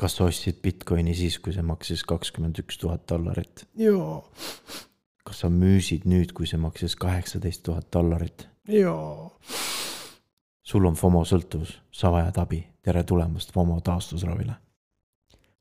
kas 0.00 0.16
sa 0.16 0.26
ostsid 0.28 0.62
Bitcoini 0.64 1.12
siis, 1.16 1.36
kui 1.42 1.52
see 1.52 1.64
maksis 1.66 2.02
kakskümmend 2.08 2.58
üks 2.62 2.78
tuhat 2.80 3.04
dollarit? 3.10 3.66
jaa, 3.78 4.20
kas 5.26 5.42
sa 5.44 5.50
müüsid 5.52 6.06
nüüd, 6.08 6.32
kui 6.36 6.48
see 6.48 6.60
maksis 6.60 6.96
kaheksateist 7.00 7.64
tuhat 7.66 7.90
dollarit? 7.92 8.46
jaa. 8.70 9.28
sul 10.64 10.88
on 10.88 10.96
FOMO 10.96 11.24
sõltuvus, 11.28 11.74
sa 11.92 12.12
vajad 12.14 12.40
abi, 12.40 12.62
tere 12.84 13.04
tulemast 13.04 13.52
FOMO 13.52 13.80
taastusravile. 13.84 14.56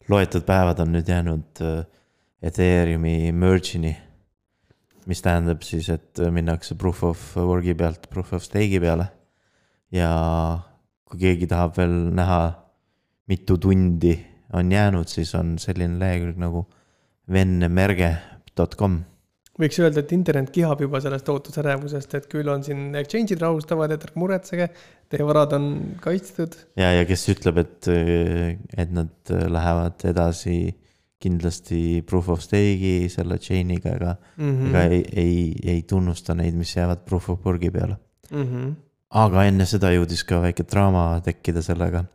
loetud 0.09 0.47
päevad 0.47 0.79
on 0.85 0.95
nüüd 0.95 1.11
jäänud 1.11 1.63
äh, 1.65 1.81
Ethereumi 2.41 3.33
merge'ini. 3.35 3.97
mis 5.09 5.21
tähendab 5.25 5.65
siis, 5.67 5.89
et 5.89 6.19
minnakse 6.31 6.75
proof 6.79 7.03
of 7.03 7.27
work'i 7.35 7.75
pealt 7.75 8.07
proof 8.09 8.33
of 8.33 8.47
stake'i 8.47 8.79
peale. 8.79 9.11
ja 9.91 10.09
kui 11.03 11.19
keegi 11.27 11.47
tahab 11.49 11.75
veel 11.75 11.95
näha, 12.15 12.41
mitu 13.27 13.57
tundi 13.57 14.28
on 14.53 14.71
jäänud, 14.71 15.07
siis 15.07 15.35
on 15.35 15.57
selline 15.61 15.99
lehekülg 15.99 16.39
nagu 16.41 16.65
vennemerge.com 17.31 19.01
võiks 19.59 19.79
öelda, 19.81 20.03
et 20.03 20.11
internet 20.15 20.51
kihab 20.55 20.81
juba 20.85 21.01
sellest 21.03 21.29
ootusärevusest, 21.31 22.15
et 22.15 22.27
küll 22.31 22.49
on 22.51 22.63
siin 22.63 22.95
exchange'id 22.99 23.41
rahustavad, 23.43 23.91
et 23.91 24.05
ärge 24.07 24.19
muretsege, 24.19 24.69
teie 25.11 25.25
varad 25.27 25.55
on 25.57 25.71
kaitstud. 26.03 26.55
ja, 26.79 26.93
ja 26.95 27.07
kes 27.09 27.25
ütleb, 27.35 27.59
et, 27.65 27.89
et 28.79 28.93
nad 28.95 29.33
lähevad 29.57 30.05
edasi 30.09 30.59
kindlasti 31.19 32.01
proof 32.07 32.29
of 32.31 32.43
stake'i 32.43 33.09
selle 33.11 33.39
chain'iga, 33.43 33.97
aga 33.97 34.13
mm, 34.37 34.51
-hmm. 34.51 34.69
aga 34.69 34.83
ei, 34.83 35.01
ei, 35.11 35.41
ei 35.73 35.81
tunnusta 35.83 36.35
neid, 36.35 36.55
mis 36.55 36.75
jäävad 36.75 37.03
proof 37.05 37.29
of 37.29 37.43
work'i 37.45 37.71
peale 37.71 37.97
mm. 38.31 38.43
-hmm. 38.43 38.69
aga 39.09 39.43
enne 39.49 39.65
seda 39.65 39.91
jõudis 39.91 40.23
ka 40.23 40.39
väike 40.45 40.63
draama 40.63 41.19
tekkida 41.25 41.61
sellega, 41.61 42.05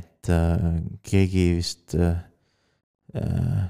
et 0.00 0.30
äh, 0.32 0.66
keegi 1.06 1.46
vist 1.56 1.96
äh, 1.98 2.18
äh 3.14 3.64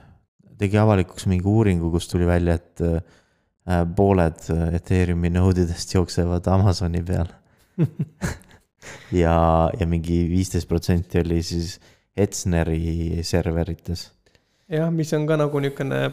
tegi 0.56 0.78
avalikuks 0.80 1.26
mingi 1.28 1.44
uuringu, 1.44 1.90
kus 1.92 2.06
tuli 2.08 2.24
välja, 2.24 2.54
et 2.56 2.80
äh, 2.80 3.82
pooled 3.96 4.46
Ethereumi 4.72 5.28
node 5.34 5.66
idest 5.66 5.92
jooksevad 5.92 6.46
Amazoni 6.48 7.02
peal 7.04 7.28
ja, 9.22 9.36
ja 9.68 9.88
mingi 9.90 10.22
viisteist 10.30 10.68
protsenti 10.70 11.20
oli 11.20 11.42
siis 11.44 11.76
Etzneri 12.16 13.20
serverites. 13.26 14.06
jah, 14.72 14.88
mis 14.90 15.12
on 15.12 15.26
ka 15.28 15.36
nagu 15.36 15.60
niisugune 15.60 16.06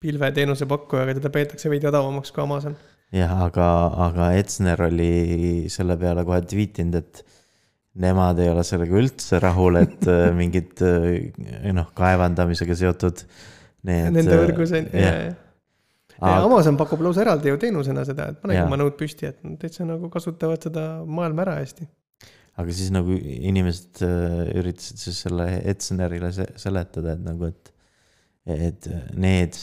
pilveteenuse 0.00 0.68
pakkuja, 0.70 1.04
aga 1.04 1.16
teda 1.18 1.32
peetakse 1.34 1.70
veidi 1.72 1.88
odavamaks 1.90 2.32
kui 2.32 2.44
Amazon. 2.44 2.76
jah, 3.12 3.34
aga, 3.44 3.68
aga 4.06 4.30
Etzner 4.40 4.86
oli 4.88 5.66
selle 5.72 5.98
peale 6.00 6.24
kohe 6.24 6.40
tweetinud, 6.48 6.96
et 7.02 7.35
nemad 8.00 8.40
ei 8.42 8.50
ole 8.52 8.64
sellega 8.66 8.98
üldse 9.00 9.40
rahul, 9.42 9.80
et 9.80 10.06
äh, 10.10 10.28
mingid 10.40 10.82
äh, 10.84 11.72
noh, 11.76 11.90
kaevandamisega 11.96 12.78
seotud 12.78 13.26
Need, 13.86 14.16
Nende 14.16 14.32
äh, 14.34 14.40
võrgus 14.40 14.72
on 14.74 14.88
ju, 14.88 14.98
jaa, 14.98 15.18
jaa. 15.28 15.34
Aga... 16.16 16.46
Amazon 16.46 16.78
pakub 16.80 17.02
lausa 17.04 17.20
eraldi 17.22 17.52
ju 17.52 17.58
teenusena 17.60 18.02
seda, 18.08 18.30
et 18.32 18.40
panegi 18.40 18.62
oma 18.64 18.78
nõud 18.80 18.96
püsti, 18.98 19.28
et 19.28 19.42
nad 19.44 19.58
täitsa 19.60 19.84
nagu 19.86 20.08
kasutavad 20.10 20.64
seda 20.64 20.86
maailma 21.04 21.44
ära 21.44 21.58
hästi. 21.60 21.84
aga 22.56 22.74
siis 22.74 22.88
nagu 22.90 23.14
inimesed 23.20 24.00
üritasid 24.56 25.02
siis 25.02 25.20
selle 25.26 25.50
Etzenerile 25.68 26.32
seletada, 26.32 27.14
et 27.14 27.22
nagu, 27.22 27.52
et, 27.52 27.70
et 28.48 28.88
need 29.12 29.60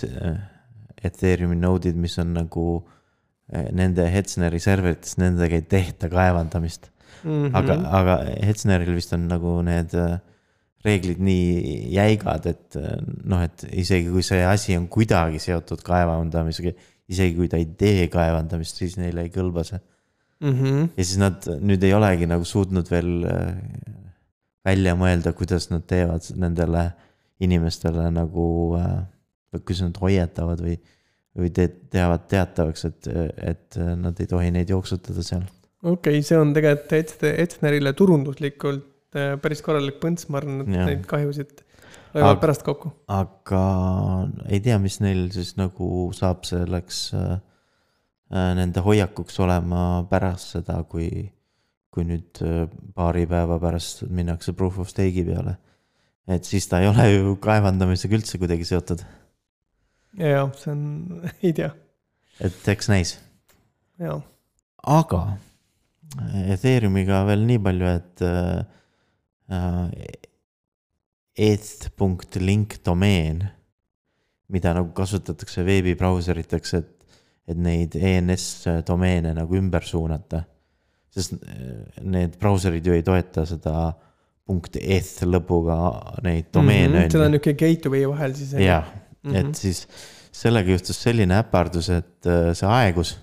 Ethereumi 1.03 1.57
node'id, 1.57 1.97
mis 1.99 2.15
on 2.21 2.35
nagu 2.37 2.67
nende 3.49 4.05
Etzeneri 4.21 4.61
serverites, 4.61 5.17
nendega 5.19 5.57
ei 5.57 5.65
tehta 5.73 6.07
kaevandamist 6.13 6.92
mm. 7.23 7.29
-hmm. 7.29 7.55
aga, 7.59 7.79
aga 7.99 8.19
Etzeneril 8.49 8.95
vist 8.95 9.13
on 9.13 9.27
nagu 9.31 9.61
need 9.65 9.93
äh, 9.93 10.19
reeglid 10.83 11.21
nii 11.23 11.93
jäigad, 11.95 12.45
et 12.49 12.75
noh, 13.23 13.39
et 13.39 13.63
isegi 13.71 14.09
kui 14.11 14.23
see 14.25 14.41
asi 14.43 14.75
on 14.75 14.89
kuidagi 14.91 15.39
seotud 15.39 15.79
kaevandamisega, 15.85 16.73
isegi 17.07 17.37
kui 17.37 17.47
ta 17.47 17.59
ei 17.61 17.69
tee 17.79 18.09
kaevandamist, 18.11 18.81
siis 18.81 18.97
neile 18.99 19.23
ei 19.23 19.31
kõlba 19.31 19.63
see 19.63 19.79
mm. 20.43 20.51
-hmm. 20.51 20.89
ja 20.97 21.03
siis 21.05 21.17
nad 21.21 21.47
nüüd 21.61 21.83
ei 21.83 21.93
olegi 21.93 22.27
nagu 22.27 22.45
suutnud 22.45 22.91
veel 22.91 23.23
äh, 23.23 23.55
välja 24.65 24.95
mõelda, 24.99 25.33
kuidas 25.35 25.69
nad 25.71 25.85
teevad 25.87 26.27
nendele 26.39 26.89
inimestele 27.43 28.09
nagu, 28.13 28.45
äh, 28.79 29.03
kuidas 29.59 29.83
nad 29.87 29.99
hoiatavad 29.99 30.63
või, 30.63 30.77
või 31.37 31.51
te, 31.55 31.67
teevad 31.91 32.27
teatavaks, 32.31 32.85
et, 32.89 33.09
et 33.53 33.79
nad 33.99 34.19
ei 34.19 34.29
tohi 34.29 34.51
neid 34.55 34.71
jooksutada 34.71 35.25
seal. 35.25 35.43
Okei 35.83 36.17
okay,, 36.17 36.25
see 36.25 36.39
on 36.39 36.55
tegelikult 36.55 37.27
Etsnerile 37.33 37.93
turunduslikult 37.93 38.89
Äh, 39.13 39.35
päris 39.41 39.61
korralik 39.61 39.99
põnts, 40.01 40.25
ma 40.31 40.39
arvan, 40.39 40.63
et 40.63 40.73
ja. 40.73 40.87
neid 40.89 41.03
kahjusid 41.09 41.61
löövad 42.15 42.39
pärast 42.41 42.63
kokku. 42.65 42.89
aga 43.13 43.61
ei 44.49 44.61
tea, 44.65 44.79
mis 44.81 44.97
neil 45.05 45.27
siis 45.33 45.53
nagu 45.59 46.07
saab 46.17 46.47
selleks 46.49 47.03
äh, 47.17 47.35
äh, 48.33 48.47
nende 48.57 48.81
hoiakuks 48.85 49.37
olema 49.45 49.83
pärast 50.09 50.55
seda, 50.55 50.79
kui, 50.89 51.27
kui 51.93 52.07
nüüd 52.09 52.41
äh, 52.41 52.65
paari 52.97 53.27
päeva 53.29 53.59
pärast 53.61 54.01
minnakse 54.09 54.55
proof 54.57 54.81
of 54.81 54.89
stake'i 54.89 55.27
peale. 55.29 55.59
et 56.25 56.49
siis 56.49 56.65
ta 56.71 56.81
ei 56.81 56.89
ole 56.89 57.05
ju 57.11 57.37
kaevandamisega 57.43 58.17
üldse 58.17 58.41
kuidagi 58.41 58.65
seotud. 58.65 59.05
jah, 60.17 60.49
see 60.57 60.73
on, 60.73 60.83
ei 61.45 61.53
tea. 61.53 61.69
et 62.41 62.73
eks 62.73 62.89
näis. 62.89 63.19
aga 64.81 65.25
Ethereumiga 66.53 67.23
veel 67.25 67.45
nii 67.47 67.59
palju, 67.63 67.89
et 67.89 68.23
äh, 68.27 68.61
eth.link 71.33 72.77
domeen, 72.85 73.41
mida 74.53 74.73
nagu 74.77 74.91
kasutatakse 74.95 75.65
veebibrauseriteks, 75.65 76.73
et, 76.77 77.19
et 77.49 77.57
neid 77.59 77.97
ENS 77.97 78.47
domeene 78.87 79.33
nagu 79.37 79.57
ümber 79.57 79.85
suunata. 79.87 80.43
sest 81.13 81.35
äh, 81.37 82.01
need 82.01 82.39
brauserid 82.41 82.85
ju 82.85 82.93
ei 82.93 83.03
toeta 83.05 83.45
seda 83.45 83.91
punkt 84.43 84.77
eth 84.81 85.23
lõpuga 85.25 85.75
neid 86.25 86.49
domeene 86.53 86.87
mm. 86.87 86.95
-hmm, 87.03 87.11
seal 87.13 87.25
on 87.25 87.31
niisugune 87.35 87.59
gateway 87.59 88.07
vahel 88.09 88.33
siis. 88.35 88.53
jah 88.57 88.87
mm, 88.89 89.31
-hmm. 89.31 89.35
et 89.39 89.55
siis 89.55 89.87
sellega 90.33 90.73
juhtus 90.73 90.97
selline 91.03 91.37
äpardus, 91.37 91.89
et 91.89 92.25
äh, 92.25 92.53
see 92.57 92.67
aegus 92.67 93.17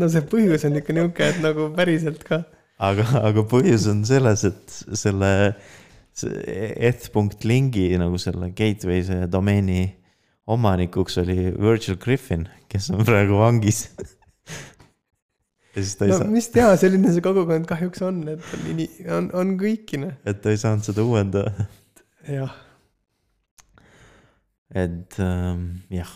no 0.00 0.08
see 0.10 0.24
põhjus 0.32 0.66
on 0.68 0.80
ikka 0.80 0.96
niisugune, 0.96 1.28
et 1.30 1.42
nagu 1.44 1.68
päriselt 1.76 2.24
ka 2.26 2.42
aga, 2.80 3.06
aga 3.30 3.44
põhjus 3.50 3.88
on 3.92 4.04
selles, 4.08 4.44
et 4.48 4.76
selle 4.98 5.32
eth.lingi 6.20 7.88
nagu 8.00 8.18
selle 8.20 8.50
gateway, 8.56 9.04
see 9.06 9.28
domeeni 9.30 9.82
omanikuks 10.50 11.20
oli 11.22 11.52
Virgil 11.54 11.98
Griffin, 12.02 12.48
kes 12.70 12.90
on 12.94 13.04
praegu 13.06 13.38
vangis 13.40 13.86
no 15.76 15.84
saa... 15.86 16.26
mis 16.30 16.48
teha, 16.50 16.72
selline 16.80 17.12
see 17.14 17.22
kogukond 17.24 17.68
kahjuks 17.70 18.02
on, 18.06 18.24
et 18.32 18.42
on, 18.56 18.80
on, 19.18 19.28
on 19.42 19.54
kõikine. 19.60 20.16
et 20.26 20.42
ta 20.42 20.52
ei 20.52 20.58
saanud 20.60 20.86
seda 20.86 21.04
uuendada. 21.06 21.68
jah. 22.26 22.56
et 24.74 25.20
ähm, 25.22 25.64
jah. 25.94 26.10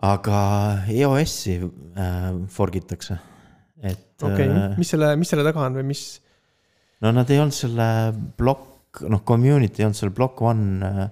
Aga 0.00 0.40
EOS-i 0.88 1.58
äh, 1.60 2.30
forgitakse 2.48 3.18
et. 3.82 4.06
okei 4.22 4.48
okay., 4.48 4.48
äh, 4.48 4.78
mis 4.80 4.92
selle, 4.92 5.14
mis 5.20 5.30
selle 5.32 5.44
taga 5.46 5.64
on 5.66 5.78
või 5.80 5.86
mis? 5.92 6.04
no 7.04 7.12
nad 7.16 7.30
ei 7.32 7.40
olnud 7.42 7.56
selle 7.56 7.88
plokk, 8.38 9.02
noh, 9.08 9.24
community 9.26 9.82
ei 9.82 9.88
olnud 9.88 10.00
selle 10.00 10.14
Block 10.16 10.40
One 10.44 10.86
äh, 10.86 11.02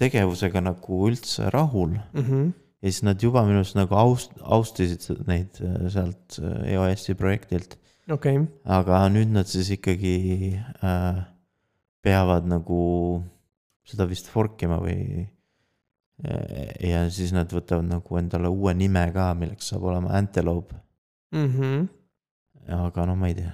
tegevusega 0.00 0.62
nagu 0.64 1.02
üldse 1.08 1.50
rahul 1.52 1.96
mm. 1.96 2.22
-hmm. 2.22 2.46
ja 2.80 2.92
siis 2.92 3.02
nad 3.06 3.22
juba 3.22 3.44
minu 3.46 3.62
arust 3.62 3.78
nagu 3.78 3.96
aust-, 4.00 4.36
austasid 4.40 5.26
neid 5.28 5.60
äh, 5.64 5.88
sealt 5.92 6.40
EOS-i 6.40 7.16
projektilt. 7.18 7.76
okei 8.10 8.38
okay.. 8.38 8.48
aga 8.64 9.04
nüüd 9.12 9.32
nad 9.36 9.48
siis 9.48 9.72
ikkagi 9.76 10.56
äh, 10.84 11.20
peavad 12.04 12.48
nagu 12.48 12.80
seda 13.84 14.06
vist 14.08 14.28
fork 14.30 14.62
ima 14.62 14.78
või. 14.80 15.26
Ja 16.22 17.06
siis 17.10 17.32
nad 17.32 17.52
võtavad 17.52 17.86
nagu 17.88 18.18
endale 18.20 18.48
uue 18.52 18.74
nime 18.76 19.06
ka, 19.14 19.30
milleks 19.34 19.70
saab 19.72 19.86
olema 19.88 20.12
Antelope 20.18 20.76
mm. 21.32 21.48
-hmm 21.54 21.88
aga 22.68 23.06
noh, 23.08 23.18
ma 23.18 23.30
ei 23.30 23.36
tea. 23.38 23.52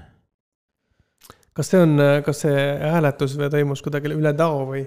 kas 1.56 1.70
see 1.72 1.82
on, 1.82 1.96
kas 2.26 2.42
see 2.44 2.64
hääletus 2.82 3.36
või 3.40 3.50
toimus 3.52 3.82
kuidagi 3.84 4.12
üle 4.14 4.32
tao 4.36 4.64
või, 4.68 4.84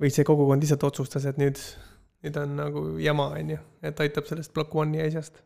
või 0.00 0.12
see 0.12 0.26
kogukond 0.28 0.64
lihtsalt 0.64 0.84
otsustas, 0.90 1.26
et 1.28 1.38
nüüd, 1.40 1.60
nüüd 2.24 2.40
on 2.42 2.56
nagu 2.58 2.84
jama, 3.02 3.30
on 3.38 3.54
ju, 3.54 3.60
et 3.84 4.04
aitab 4.04 4.28
sellest 4.28 4.52
Block 4.56 4.74
One'i 4.76 5.04
asjast 5.06 5.40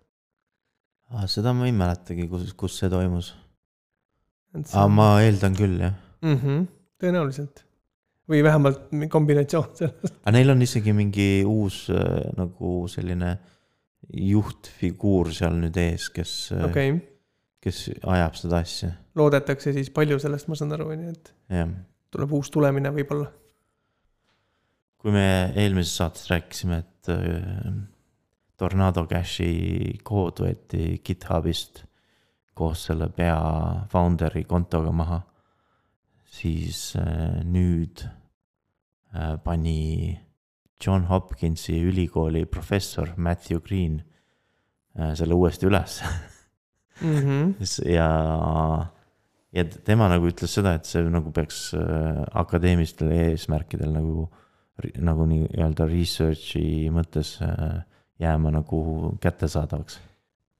ah,? 1.12 1.26
seda 1.31 1.55
ma 1.56 1.69
ei 1.69 1.76
mäletagi, 1.76 2.26
kus, 2.31 2.50
kus 2.58 2.81
see 2.81 2.90
toimus. 2.93 3.34
aga 4.56 4.88
ma 4.90 5.12
eeldan 5.22 5.58
küll, 5.58 5.79
jah 5.82 5.94
mm. 6.25 6.40
-hmm, 6.40 6.67
tõenäoliselt 7.02 7.65
või 8.31 8.43
vähemalt 8.44 8.88
kombinatsioon 9.11 9.75
sellest. 9.78 10.17
aga 10.23 10.37
neil 10.38 10.55
on 10.55 10.64
isegi 10.67 10.94
mingi 10.96 11.28
uus 11.46 11.87
äh, 11.94 12.31
nagu 12.38 12.78
selline 12.90 13.37
juhtfiguur 14.06 15.32
seal 15.34 15.58
nüüd 15.58 15.76
ees, 15.82 16.11
kes 16.14 16.38
äh, 16.55 16.64
okay 16.69 16.96
kes 17.67 17.88
ajab 18.06 18.38
seda 18.38 18.61
asja. 18.62 18.93
loodetakse 19.19 19.73
siis 19.75 19.90
palju 19.94 20.20
sellest, 20.23 20.49
ma 20.50 20.58
saan 20.58 20.76
aru, 20.76 20.90
on 20.94 21.02
ju, 21.06 21.17
et. 21.17 21.32
jah. 21.50 21.75
tuleb 22.14 22.37
uus 22.38 22.52
tulemine 22.55 22.93
võib-olla. 22.94 23.26
kui 25.02 25.14
me 25.14 25.26
eelmises 25.58 25.96
saates 25.99 26.31
rääkisime, 26.31 26.81
et 26.84 27.12
äh, 27.12 27.75
Tornado 28.56 29.05
Cashi 29.11 29.99
kood 30.06 30.40
võeti 30.44 31.00
GitHubist 31.05 31.84
koos 32.56 32.87
selle 32.88 33.11
pea 33.12 33.37
founder'i 33.93 34.46
kontoga 34.49 34.93
maha, 34.96 35.20
siis 36.46 36.94
äh, 36.96 37.43
nüüd 37.44 38.06
äh, 39.14 39.37
pani 39.44 40.19
John 40.81 41.08
Hopkinsi 41.08 41.81
ülikooli 41.82 42.44
professor 42.44 43.14
Matthew 43.16 43.60
Green 43.60 44.02
äh, 44.94 45.14
selle 45.14 45.34
uuesti 45.34 45.66
üles 45.66 46.02
Mhm. 46.96 47.58
ja, 47.98 48.08
ja 49.52 49.64
tema 49.84 50.06
nagu 50.08 50.31
ütles 50.31 50.54
seda, 50.56 50.78
et 50.78 50.88
see 50.88 51.02
nagu 51.12 51.28
peaks 51.28 51.75
akadeemilistel 51.76 53.10
eesmärkidel 53.12 53.93
nagu, 53.93 54.31
nagu 55.04 55.26
nii-öelda 55.28 55.84
research'i 55.90 56.88
mõttes 56.88 57.34
jääma 58.16 58.54
nagu 58.54 58.81
kättesaadavaks. 59.20 59.98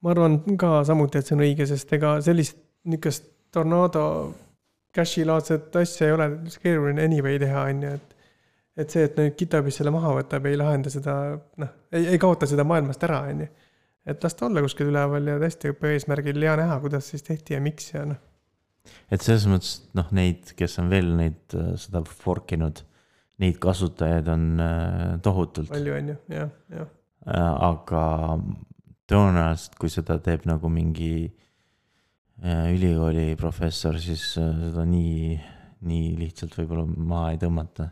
ma 0.05 0.13
arvan 0.13 0.37
ka 0.61 0.83
samuti, 0.85 1.23
et 1.23 1.31
see 1.31 1.39
on 1.39 1.47
õige, 1.47 1.71
sest 1.73 1.97
ega 1.97 2.19
sellist 2.21 2.61
niisugust 2.85 3.33
tornado 3.49 4.05
cash'i 4.97 5.25
laadset 5.29 5.75
asja 5.81 6.09
ei 6.09 6.15
ole 6.17 6.29
keeruline 6.63 7.05
anyway 7.05 7.41
teha, 7.43 7.67
on 7.71 7.83
ju, 7.87 7.97
et 7.99 8.15
et 8.77 8.93
see, 8.93 9.07
et 9.09 9.15
nüüd 9.17 9.37
GitHubis 9.41 9.79
selle 9.81 9.93
maha 9.95 10.11
võtab, 10.19 10.47
ei 10.51 10.57
lahenda 10.61 10.91
seda, 10.93 11.15
noh, 11.63 11.71
ei, 11.97 12.11
ei 12.13 12.19
kaota 12.21 12.49
seda 12.49 12.67
maailmast 12.69 13.07
ära, 13.09 13.23
on 13.31 13.47
ju. 13.47 13.49
et 14.13 14.27
las 14.27 14.37
ta 14.37 14.47
olla 14.47 14.63
kuskil 14.65 14.91
üleval 14.91 15.31
ja 15.33 15.39
tõesti 15.41 15.73
eesmärgil 15.93 16.45
hea 16.45 16.57
näha, 16.61 16.77
kuidas 16.83 17.09
siis 17.13 17.25
tehti 17.27 17.57
ja 17.57 17.63
miks 17.65 17.89
ja 17.95 18.05
noh, 18.11 18.21
et 19.11 19.25
selles 19.25 19.49
mõttes, 19.51 19.79
noh, 19.97 20.13
neid, 20.17 20.53
kes 20.59 20.77
on 20.83 20.93
veel 20.93 21.09
neid, 21.17 21.57
seda 21.81 22.05
fork 22.11 22.53
inud, 22.59 22.85
neid 23.43 23.57
kasutajaid 23.63 24.29
on 24.33 24.47
äh, 24.61 25.17
tohutult, 25.25 25.73
palju 25.73 25.97
on 25.97 26.13
ju, 26.13 26.21
jah, 26.37 26.53
jah. 26.77 26.93
aga 27.71 28.05
tõenäoliselt, 29.09 29.81
kui 29.81 29.91
seda 29.93 30.21
teeb 30.23 30.45
nagu 30.51 30.69
mingi 30.73 31.11
äh, 31.25 31.46
ülikooli 32.45 33.35
professor, 33.41 33.99
siis 34.01 34.35
äh, 34.41 34.51
seda 34.67 34.85
nii, 34.89 35.37
nii 35.89 36.11
lihtsalt 36.21 36.57
võib-olla 36.59 36.85
maha 36.87 37.31
ei 37.35 37.41
tõmmata 37.41 37.91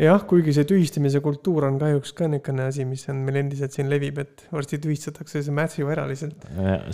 jah, 0.00 0.22
kuigi 0.28 0.52
see 0.56 0.66
tühistamise 0.68 1.20
kultuur 1.24 1.66
on 1.68 1.78
kahjuks 1.80 2.12
ka 2.16 2.28
niisugune 2.30 2.66
asi, 2.70 2.86
mis 2.88 3.04
on 3.12 3.22
meil 3.26 3.40
endiselt 3.42 3.74
siin 3.76 3.90
levib, 3.92 4.20
et 4.22 4.44
varsti 4.52 4.80
tühistatakse 4.82 5.42
see 5.44 5.54
Matthew 5.54 5.90
ära 5.92 6.06
lihtsalt. 6.08 6.46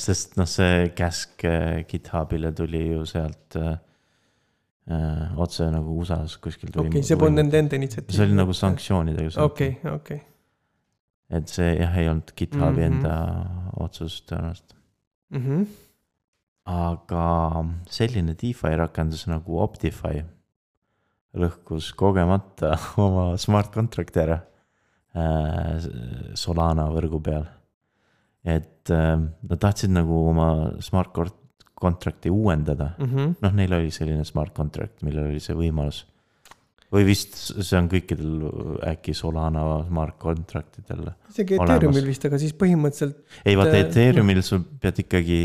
sest 0.02 0.36
noh, 0.40 0.48
see 0.50 0.88
käsk 0.96 1.46
äh, 1.48 1.82
GitHubile 1.88 2.52
tuli 2.56 2.82
ju 2.88 3.04
sealt 3.08 3.58
äh, 3.60 3.76
äh, 4.90 5.38
otse 5.42 5.68
nagu 5.72 5.98
USA-s 6.00 6.38
kuskil 6.42 6.72
okei, 6.74 7.04
see 7.06 7.18
polnud 7.20 7.44
nende 7.44 7.62
enda 7.62 7.78
initsiatiiv. 7.78 8.16
see 8.16 8.28
oli 8.28 8.38
nagu. 8.38 8.56
sanktsioonidega 8.56 9.34
seotud 9.36 9.52
okei, 9.52 9.76
okei. 9.92 10.22
et 11.38 11.52
see 11.52 11.72
jah, 11.76 11.98
ei 12.02 12.10
olnud 12.10 12.34
GitHubi 12.36 12.80
mm 12.80 12.80
-hmm. 12.80 12.86
enda 12.90 13.82
otsus 13.86 14.22
tõenäoliselt. 14.26 14.78
Mhm. 15.36 15.66
Aga 16.66 17.24
selline 17.90 18.34
DeFi 18.38 18.74
rakendus 18.80 19.26
nagu 19.30 19.60
Optify 19.62 20.22
lõhkus 21.36 21.92
kogemata 21.98 22.74
oma 23.04 23.34
smart 23.40 23.70
contract'i 23.74 24.22
ära 24.24 24.40
äh, 25.14 25.86
Solana 26.38 26.88
võrgu 26.94 27.20
peal. 27.22 27.46
et 28.46 28.90
äh, 28.94 29.14
nad 29.20 29.60
tahtsid 29.62 29.92
nagu 29.94 30.22
oma 30.32 30.48
smart 30.82 31.14
contract'i 31.76 32.30
uuendada, 32.32 32.94
Mhm. 32.98 33.34
noh, 33.42 33.52
neil 33.52 33.72
oli 33.76 33.90
selline 33.92 34.24
smart 34.24 34.54
contract, 34.56 35.02
millel 35.04 35.26
oli 35.30 35.40
see 35.44 35.54
võimalus. 35.54 36.04
või 36.90 37.02
vist 37.04 37.34
see 37.36 37.76
on 37.76 37.88
kõikidel 37.90 38.46
äkki 38.86 39.12
Solana 39.14 39.84
smart 39.88 40.18
contract 40.22 40.78
idel 40.78 41.08
isegi. 41.28 41.58
Ethereumil 41.58 42.06
vist, 42.06 42.24
aga 42.24 42.38
siis 42.38 42.54
põhimõtteliselt 42.54 43.16
ei 43.44 43.56
vaata, 43.58 43.76
Et, 43.76 43.90
Ethereumil 43.90 44.40
sa 44.46 44.60
pead 44.80 45.02
ikkagi 45.02 45.40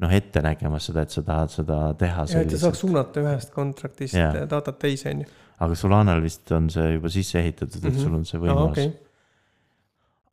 noh, 0.00 0.12
ette 0.16 0.40
nägema 0.44 0.78
seda, 0.80 1.02
et 1.04 1.10
sa 1.12 1.22
tahad 1.26 1.50
seda 1.52 1.78
teha 2.00 2.24
jah, 2.30 2.40
et 2.44 2.50
sa 2.56 2.62
saaks 2.66 2.80
suunata 2.84 3.20
ühest 3.20 3.52
contract'ist 3.54 4.16
Jaa. 4.16 4.30
yeah. 4.34 4.48
datat 4.48 4.78
teise, 4.80 5.10
on 5.12 5.20
ju. 5.24 5.28
aga 5.60 5.76
Solanal 5.76 6.22
vist 6.24 6.50
on 6.56 6.70
see 6.72 6.94
juba 6.94 7.08
sisse 7.12 7.38
ehitatud, 7.42 7.84
et 7.84 7.92
Mhm. 7.94 8.00
sul 8.02 8.14
on 8.14 8.24
see 8.24 8.40
võimalus 8.40 8.70
okei. 8.78 8.92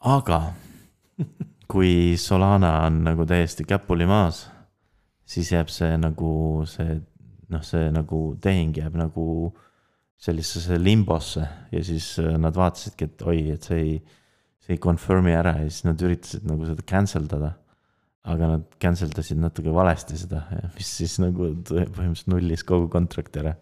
aga 0.07 0.41
kui 1.67 2.15
Solana 2.17 2.85
on 2.85 3.01
nagu 3.03 3.25
täiesti 3.27 3.65
käpuli 3.67 4.05
maas, 4.07 4.45
siis 5.27 5.51
jääb 5.51 5.69
see 5.73 5.97
nagu 5.99 6.63
see 6.69 6.99
noh, 7.49 7.63
see 7.63 7.89
nagu 7.91 8.35
tehing 8.43 8.75
jääb 8.77 8.95
nagu 8.99 9.53
sellisesse 10.17 10.79
limbosse 10.81 11.43
ja 11.71 11.83
siis 11.83 12.17
äh, 12.19 12.37
nad 12.41 12.55
vaatasidki, 12.57 13.05
et 13.05 13.21
oi, 13.21 13.41
et 13.53 13.63
see 13.67 13.77
ei, 13.83 13.91
see 14.63 14.73
ei 14.75 14.81
confirm'i 14.81 15.35
ära 15.37 15.53
ja 15.61 15.67
siis 15.69 15.83
nad 15.85 16.01
üritasid 16.01 16.47
nagu 16.49 16.65
seda 16.65 16.81
cancel 16.89 17.27
dada. 17.29 17.51
Aga 18.27 18.49
nad 18.53 18.65
cancel 18.81 19.11
dasid 19.15 19.39
natuke 19.39 19.71
valesti 19.73 20.17
seda, 20.19 20.41
mis 20.75 20.89
siis 20.99 21.17
nagu 21.23 21.51
põhimõtteliselt 21.67 22.31
nullis 22.31 22.65
kogu 22.67 22.89
contract'i 22.91 23.43
ära. 23.43 23.53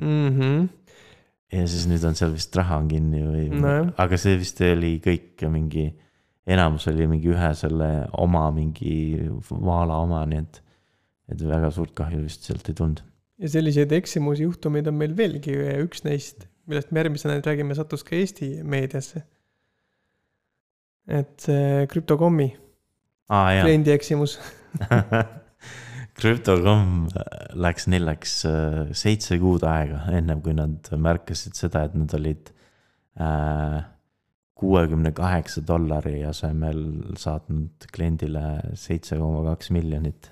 Mhm. 0.00 0.68
ja 1.50 1.64
siis 1.68 1.88
nüüd 1.90 2.04
on 2.06 2.14
seal 2.16 2.30
vist 2.32 2.54
raha 2.56 2.78
on 2.80 2.86
kinni 2.88 3.20
või 3.26 3.48
Nojah. 3.50 3.90
aga 4.00 4.16
see 4.22 4.36
vist 4.40 4.62
oli 4.64 4.94
kõik 5.02 5.42
mingi, 5.50 5.88
enamus 6.48 6.86
oli 6.88 7.08
mingi 7.10 7.32
ühe 7.34 7.50
selle 7.58 7.88
oma 8.22 8.46
mingi 8.54 8.94
vaala 9.50 9.98
oma, 10.04 10.22
nii 10.30 10.40
et, 10.40 10.62
et 11.34 11.42
väga 11.50 11.72
suurt 11.74 11.92
kahju 11.98 12.22
vist 12.22 12.46
sealt 12.48 12.70
ei 12.70 12.78
tulnud. 12.78 13.02
ja 13.42 13.52
selliseid 13.56 13.92
eksimusjuhtumeid 13.98 14.88
on 14.88 14.96
meil 15.02 15.18
veelgi 15.18 15.58
ja 15.58 15.76
üks 15.82 16.06
neist, 16.06 16.46
millest 16.70 16.94
me 16.94 17.02
järgmisena 17.02 17.36
nüüd 17.36 17.50
räägime, 17.50 17.76
sattus 17.76 18.06
ka 18.06 18.16
Eesti 18.16 18.54
meediasse. 18.62 19.26
et 21.10 21.34
see 21.44 21.86
krüptokommi 21.90 22.52
jaa, 23.30 23.62
kliendi 23.64 23.94
eksimus. 23.94 24.38
Crypto.com 26.20 27.06
läks 27.56 27.86
neil 27.88 28.04
läks 28.08 28.34
äh, 28.48 28.90
seitse 28.96 29.38
kuud 29.40 29.64
aega, 29.64 30.02
ennem 30.18 30.42
kui 30.44 30.52
nad 30.56 30.90
märkasid 30.92 31.56
seda, 31.56 31.86
et 31.88 31.96
nad 31.96 32.12
olid 32.18 32.50
äh, 33.20 33.78
kuuekümne 34.60 35.14
kaheksa 35.16 35.62
dollari 35.66 36.18
asemel 36.28 36.82
saatnud 37.18 37.88
kliendile 37.94 38.44
seitse 38.76 39.16
koma 39.20 39.46
kaks 39.52 39.72
miljonit. 39.72 40.28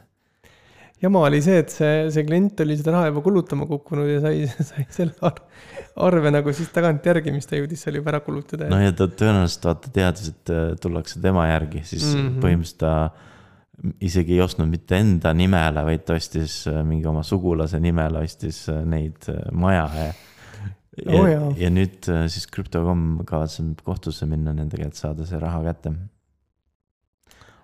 Jama 1.02 1.22
oli 1.28 1.40
see, 1.44 1.60
et 1.62 1.72
see, 1.72 2.08
see 2.14 2.26
klient 2.26 2.60
oli 2.64 2.76
seda 2.78 2.94
raha 2.96 3.12
juba 3.12 3.22
kulutama 3.24 3.68
kukkunud 3.70 4.10
ja 4.10 4.18
sai, 4.24 4.42
sai 4.70 4.86
selle 4.94 5.14
ar- 5.26 5.42
arve 6.08 6.32
nagu 6.34 6.52
siis 6.54 6.70
tagantjärgi, 6.74 7.32
mis 7.34 7.48
ta 7.48 7.58
jõudis 7.58 7.82
seal 7.84 8.00
juba 8.00 8.12
ära 8.14 8.22
kulutada 8.24 8.69
no 8.70 8.81
ja 8.82 8.94
ta 8.96 9.08
tõenäoliselt 9.10 9.69
vaata 9.70 9.94
teadis, 9.94 10.32
et 10.34 10.55
äh, 10.55 10.69
tullakse 10.82 11.22
tema 11.22 11.48
järgi, 11.50 11.84
siis 11.86 12.06
mm. 12.10 12.20
-hmm. 12.20 12.38
põhimõtteliselt 12.44 12.82
ta 12.82 12.94
isegi 14.02 14.34
ei 14.34 14.43
ostnud 14.43 14.70
mitte 14.70 14.98
enda 14.98 15.31
nimele, 15.34 15.84
vaid 15.86 16.02
ta 16.06 16.19
ostis 16.19 16.60
äh, 16.70 16.82
mingi 16.86 17.06
oma 17.06 17.22
sugulase 17.26 17.81
nimele, 17.82 18.24
ostis 18.26 18.64
äh, 18.72 18.82
neid 18.84 19.31
maja 19.52 19.86
ja. 19.94 20.12
ja, 21.06 21.24
jaa. 21.31 21.50
ja 21.62 21.70
nüüd 21.70 22.10
siis 22.26 22.50
Crypto.com 22.50 23.24
kavatseb 23.26 23.84
kohtusse 23.86 24.26
minna 24.26 24.55
nendega, 24.55 24.90
et 24.90 24.98
saada 24.98 25.26
see 25.26 25.38
raha 25.38 25.62
kätte. 25.70 25.94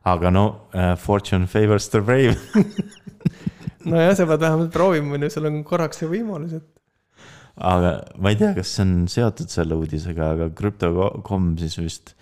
aga 0.05 0.31
no 0.31 0.47
uh, 0.75 0.95
fortune 1.01 1.47
favors 1.47 1.89
the 1.89 2.01
brave 2.01 2.37
nojah, 3.89 4.15
sa 4.17 4.27
pead 4.29 4.47
vähemalt 4.47 4.73
proovima, 4.75 5.15
on 5.17 5.27
ju, 5.27 5.31
sul 5.35 5.51
on 5.51 5.61
korraks 5.67 6.03
see 6.03 6.11
võimalus, 6.11 6.57
et 6.59 6.71
aga 7.55 7.99
ma 8.19 8.33
ei 8.33 8.39
tea, 8.39 8.53
kas 8.57 8.73
see 8.75 8.85
on 8.85 8.95
seotud 9.11 9.53
selle 9.53 9.79
uudisega, 9.79 10.33
aga 10.35 10.49
Crypto.com 10.59 11.53
siis 11.61 11.77
vist. 11.79 12.15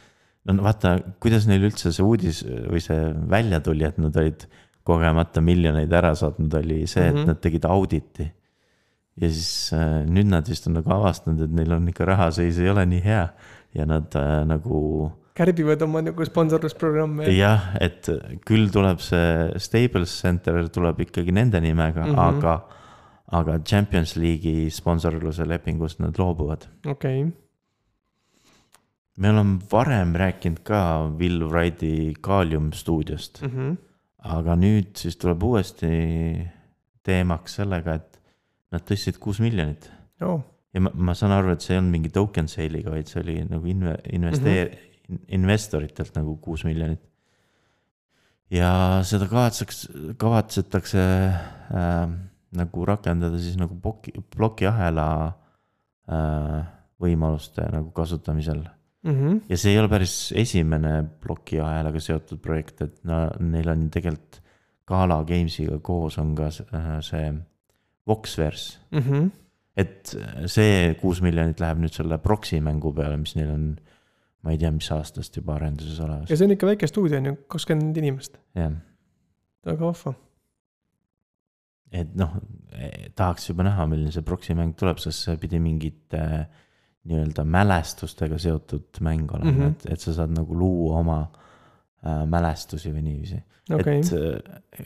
no 0.49 0.59
vaata, 0.65 0.97
kuidas 1.23 1.47
neil 1.49 1.65
üldse 1.69 1.93
see 1.95 2.05
uudis 2.05 2.43
või 2.45 2.83
see 2.85 3.01
välja 3.31 3.63
tuli, 3.65 3.87
et 3.89 3.99
nad 4.03 4.17
olid 4.19 4.47
kogemata 4.87 5.41
miljoneid 5.45 5.93
ära 5.95 6.13
saatnud, 6.19 6.53
oli 6.59 6.83
see, 6.87 7.07
et 7.07 7.15
mm 7.15 7.21
-hmm. 7.21 7.27
nad 7.31 7.41
tegid 7.41 7.65
auditi. 7.65 8.33
ja 9.17 9.29
siis 9.29 9.73
äh, 9.77 10.05
nüüd 10.09 10.27
nad 10.27 10.49
vist 10.49 10.67
on 10.67 10.75
nagu 10.75 10.91
avastanud, 10.91 11.41
et 11.45 11.51
neil 11.53 11.73
on 11.73 11.89
ikka 11.89 12.05
rahaseis 12.05 12.59
ei 12.59 12.71
ole 12.71 12.87
nii 12.87 13.03
hea 13.05 13.29
ja 13.75 13.87
nad 13.87 14.15
äh, 14.17 14.45
nagu 14.49 15.13
kärbivad 15.35 15.83
oma 15.83 16.03
nagu 16.05 16.25
sponsorlusprogramme. 16.25 17.27
jah, 17.33 17.71
et 17.81 18.09
küll 18.47 18.71
tuleb 18.73 19.01
see 19.01 19.59
Staples 19.63 20.13
Center 20.21 20.69
tuleb 20.69 21.01
ikkagi 21.07 21.33
nende 21.33 21.61
nimega 21.61 22.05
mm. 22.07 22.15
-hmm. 22.15 22.21
aga, 22.21 22.57
aga 23.33 23.59
Champions 23.65 24.17
League'i 24.17 24.71
sponsorluse 24.71 25.45
lepingust 25.49 26.01
nad 26.01 26.19
loobuvad. 26.19 26.67
okei, 26.87 27.25
me 29.17 29.31
oleme 29.31 29.59
varem 29.73 30.15
rääkinud 30.17 30.63
ka 30.65 31.09
Will 31.19 31.49
Wrighti 31.49 32.15
Kalium 32.21 32.73
stuudiost, 32.73 33.43
Mhm. 33.43 33.75
aga 34.19 34.55
nüüd 34.57 34.97
siis 34.97 35.17
tuleb 35.17 35.43
uuesti 35.43 36.49
teemaks 37.03 37.55
sellega, 37.59 37.95
et 37.95 38.21
nad 38.73 38.83
tõstsid 38.83 39.19
kuus 39.19 39.41
miljonit. 39.41 39.91
oo, 40.23 40.41
ja 40.75 40.81
ma, 40.81 40.91
ma 40.95 41.15
saan 41.15 41.33
aru, 41.33 41.51
et 41.53 41.61
see 41.61 41.75
ei 41.75 41.79
olnud 41.81 41.93
mingi 41.93 42.09
token 42.09 42.49
sale'iga, 42.49 42.91
vaid 42.91 43.07
see 43.07 43.21
oli 43.23 43.45
nagu 43.45 43.67
inve-, 43.67 44.01
investeer- 44.13 44.71
mm, 44.71 44.77
-hmm. 44.77 44.92
Investoritelt 45.29 46.15
nagu 46.19 46.37
kuus 46.43 46.65
miljonit. 46.65 47.01
ja 48.53 49.01
seda 49.09 49.29
kavatseks, 49.31 49.87
kavatsetakse 50.21 51.03
äh, 51.73 52.05
nagu 52.53 52.85
rakendada 52.85 53.41
siis 53.41 53.57
nagu 53.61 53.79
ploki, 53.81 54.13
plokiahela 54.37 55.09
äh, 56.11 56.61
võimaluste 57.03 57.65
nagu 57.73 57.91
kasutamisel 57.97 58.61
mm. 59.03 59.15
-hmm. 59.15 59.41
ja 59.49 59.57
see 59.57 59.73
ei 59.73 59.81
ole 59.81 59.89
päris 59.89 60.33
esimene 60.37 61.05
plokiahelaga 61.25 62.01
seotud 62.01 62.43
projekt, 62.45 62.83
et 62.83 63.05
no 63.05 63.29
neil 63.41 63.69
on 63.69 63.89
tegelikult 63.91 64.41
Gala 64.87 65.23
Gamesiga 65.25 65.79
koos 65.79 66.19
on 66.19 66.35
ka 66.35 66.51
see, 66.51 66.67
äh, 66.75 67.01
see 67.01 67.33
Voxverse, 68.07 68.79
Mm 68.91 68.99
-hmm. 68.99 69.31
et 69.77 70.17
see 70.47 70.95
kuus 71.01 71.23
miljonit 71.23 71.61
läheb 71.61 71.79
nüüd 71.79 71.95
selle 71.95 72.19
proxy 72.19 72.61
mängu 72.61 72.93
peale, 72.93 73.17
mis 73.17 73.37
neil 73.37 73.51
on, 73.51 73.77
ma 74.43 74.55
ei 74.55 74.59
tea, 74.59 74.73
mis 74.75 74.91
aastast 74.95 75.37
juba 75.39 75.57
arenduses 75.59 76.01
olemas 76.03 76.31
ja, 76.31 76.37
see 76.37 76.49
on 76.49 76.57
ikka 76.57 76.71
väike 76.73 76.91
stuudio 76.91 77.21
on 77.23 77.31
ju, 77.31 77.37
kakskümmend 77.55 78.03
inimest, 78.03 78.39
jah. 78.59 78.75
väga 79.67 79.93
vahva. 79.93 80.15
et 81.93 82.17
noh, 82.19 82.37
tahaks 83.15 83.51
juba 83.51 83.69
näha, 83.69 83.87
milline 83.91 84.13
see 84.15 84.27
proxy 84.27 84.57
mäng 84.59 84.75
tuleb, 84.79 85.01
sest 85.03 85.29
see 85.29 85.39
pidi 85.41 85.61
mingite 85.63 86.23
äh, 86.23 86.45
nii-öelda 87.05 87.45
mälestustega 87.45 88.39
seotud 88.39 89.01
mäng 89.01 89.33
olema 89.35 89.51
mm. 89.51 89.59
-hmm. 89.59 89.71
et, 89.71 89.87
et 89.93 90.01
sa 90.01 90.15
saad 90.15 90.31
nagu 90.37 90.59
luua 90.59 90.99
oma 90.99 91.19
äh, 91.23 92.27
mälestusi 92.27 92.93
või 92.95 93.03
niiviisi 93.03 93.41
okei 93.75 93.99
et, 93.99 94.13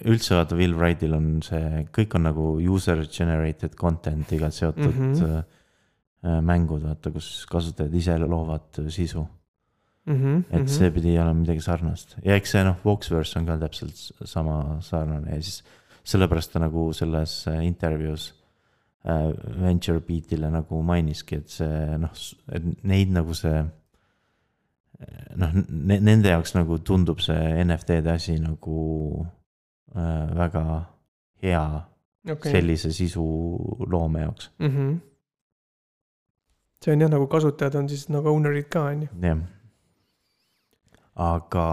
üldse 0.04 0.36
vaata, 0.36 0.56
Will 0.56 0.76
Wrightil 0.76 1.16
on 1.16 1.42
see, 1.44 1.84
kõik 1.98 2.16
on 2.16 2.24
nagu 2.28 2.46
user 2.72 3.04
generated 3.06 3.76
content'iga 3.76 4.50
seotud 4.50 4.94
mm. 4.94 5.12
-hmm. 5.12 6.40
mängud, 6.42 6.82
vaata, 6.82 7.10
kus 7.10 7.46
kasutajad 7.50 7.94
ise 7.94 8.18
loovad 8.18 8.80
äh, 8.80 8.88
sisu. 10.06 10.12
Mhm, 10.14 10.44
et 10.54 10.68
see 10.70 10.90
pidi 10.94 11.16
olema 11.18 11.34
midagi 11.40 11.60
sarnast 11.60 12.16
ja 12.24 12.36
eks 12.38 12.50
see 12.54 12.62
noh, 12.64 12.76
Voxverse 12.84 13.38
on 13.40 13.46
ka 13.46 13.56
täpselt 13.58 13.96
sama 14.24 14.78
sarnane 14.80 15.34
ja 15.34 15.42
siis 15.42 15.62
sellepärast 16.06 16.52
ta 16.52 16.60
nagu 16.62 16.92
selles 16.94 17.46
äh, 17.50 17.64
intervjuus 17.66 18.28
äh, 19.04 19.32
Venture 19.60 20.00
Beatile 20.00 20.50
nagu 20.50 20.82
mainiski, 20.82 21.36
et 21.42 21.48
see 21.50 21.98
noh, 21.98 22.12
et 22.52 22.62
neid 22.84 23.10
nagu 23.10 23.34
see 23.34 23.64
noh, 25.36 25.50
nende 25.82 26.30
jaoks 26.30 26.54
nagu 26.54 26.78
tundub 26.78 27.18
see 27.20 27.64
NFT-de 27.64 28.12
asi 28.14 28.38
nagu 28.40 29.26
äh, 29.96 30.30
väga 30.38 30.62
hea 31.42 31.64
okei, 32.30 32.52
sellise 32.54 32.92
sisu 32.94 33.26
loome 33.90 34.22
jaoks, 34.22 34.50
Mhm. 34.60 34.94
see 36.82 36.92
on 36.94 37.00
jah, 37.00 37.10
nagu 37.10 37.26
kasutajad 37.26 37.74
on 37.74 37.88
siis 37.88 38.08
nagu 38.08 38.28
owner'id 38.30 38.68
ka 38.70 38.84
on 38.92 39.02
ju. 39.02 39.08
jah. 39.22 39.38
Aga 41.16 41.66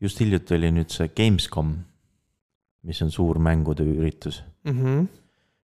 just 0.00 0.20
hiljuti 0.20 0.54
oli 0.54 0.70
nüüd 0.76 0.92
see 0.92 1.08
Gamescom, 1.16 1.72
mis 2.86 3.00
on 3.02 3.10
suur 3.10 3.38
mängude 3.42 3.82
üritus 3.86 4.42
Mhm. 4.66 5.06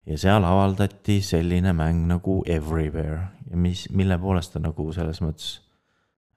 ja 0.07 0.19
seal 0.19 0.45
avaldati 0.45 1.21
selline 1.23 1.73
mäng 1.73 2.07
nagu 2.09 2.43
Everywhere 2.47 3.29
ja 3.51 3.57
mis, 3.57 3.87
mille 3.91 4.19
poolest 4.19 4.53
ta 4.53 4.59
nagu 4.63 4.93
selles 4.93 5.21
mõttes 5.25 5.59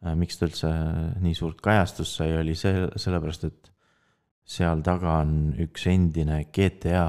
äh, 0.06 0.16
miks 0.16 0.38
ta 0.40 0.46
üldse 0.50 0.72
nii 1.22 1.34
suurt 1.38 1.62
kajastust 1.62 2.18
sai, 2.18 2.32
oli 2.38 2.56
see, 2.56 2.88
sellepärast 2.96 3.44
et 3.50 3.72
seal 4.46 4.82
taga 4.82 5.20
on 5.22 5.54
üks 5.62 5.86
endine 5.88 6.46
GTA 6.54 7.06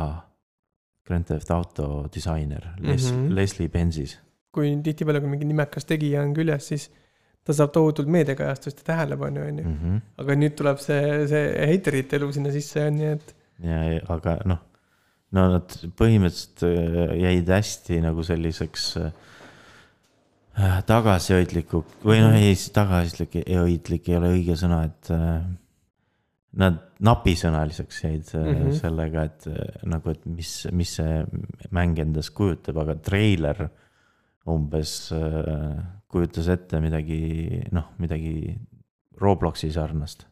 Grand 1.06 1.24
Theft 1.26 1.50
Auto 1.50 2.06
disainer 2.14 2.74
Les- 2.78 3.10
mm. 3.12 3.16
-hmm. 3.28 3.34
Leslie 3.34 3.68
Benzis. 3.68 4.18
kui 4.52 4.76
tihtipeale, 4.82 5.20
kui 5.20 5.28
mingi 5.30 5.44
nimekas 5.48 5.84
tegija 5.84 6.22
on 6.22 6.34
küljes, 6.34 6.66
siis 6.68 6.90
ta 7.42 7.54
saab 7.56 7.72
tohutult 7.74 8.10
meediakajastust 8.12 8.82
ja 8.82 8.92
tähelepanu, 8.92 9.46
on 9.48 9.58
ju. 9.58 9.64
-hmm. 9.64 10.02
aga 10.22 10.36
nüüd 10.38 10.54
tuleb 10.58 10.78
see, 10.82 11.26
see 11.30 11.46
heiterite 11.72 12.16
elu 12.16 12.32
sinna 12.32 12.52
sisse, 12.54 12.86
on 12.86 13.00
ju, 13.00 13.16
et 13.18 13.34
ja, 13.66 13.80
aga 14.14 14.38
noh, 14.44 14.62
no 15.32 15.48
nad 15.56 15.76
põhimõtteliselt 15.98 16.64
äh, 16.68 17.16
jäid 17.22 17.50
hästi 17.56 18.00
nagu 18.04 18.22
selliseks 18.26 18.86
äh, 19.02 19.10
tagasihoidliku 20.86 21.84
või 22.04 22.20
noh, 22.22 22.36
ei 22.36 22.54
tagasihoidlik, 22.54 23.42
hoidlik 23.48 24.08
ei 24.08 24.16
ole 24.20 24.32
õige 24.36 24.56
sõna, 24.60 24.84
et 24.90 25.10
äh, 25.14 25.42
nad 26.52 26.80
napisõnaliseks 27.02 28.02
jäid 28.04 28.34
mm 28.34 28.40
Mhm. 28.42 28.62
-hmm. 28.62 28.78
sellega, 28.80 29.22
et 29.22 29.46
äh, 29.46 29.86
nagu, 29.88 30.10
et 30.10 30.26
mis, 30.26 30.66
mis 30.72 30.94
see 31.00 31.24
mäng 31.70 31.98
endast 31.98 32.34
kujutab, 32.34 32.78
aga 32.78 32.94
treiler 32.94 33.68
umbes 34.46 35.12
äh, 35.12 35.78
kujutas 36.12 36.48
ette 36.52 36.80
midagi, 36.82 37.62
noh, 37.74 37.92
midagi 38.02 38.52
Robloksi 39.22 39.70
sarnast. 39.72 40.26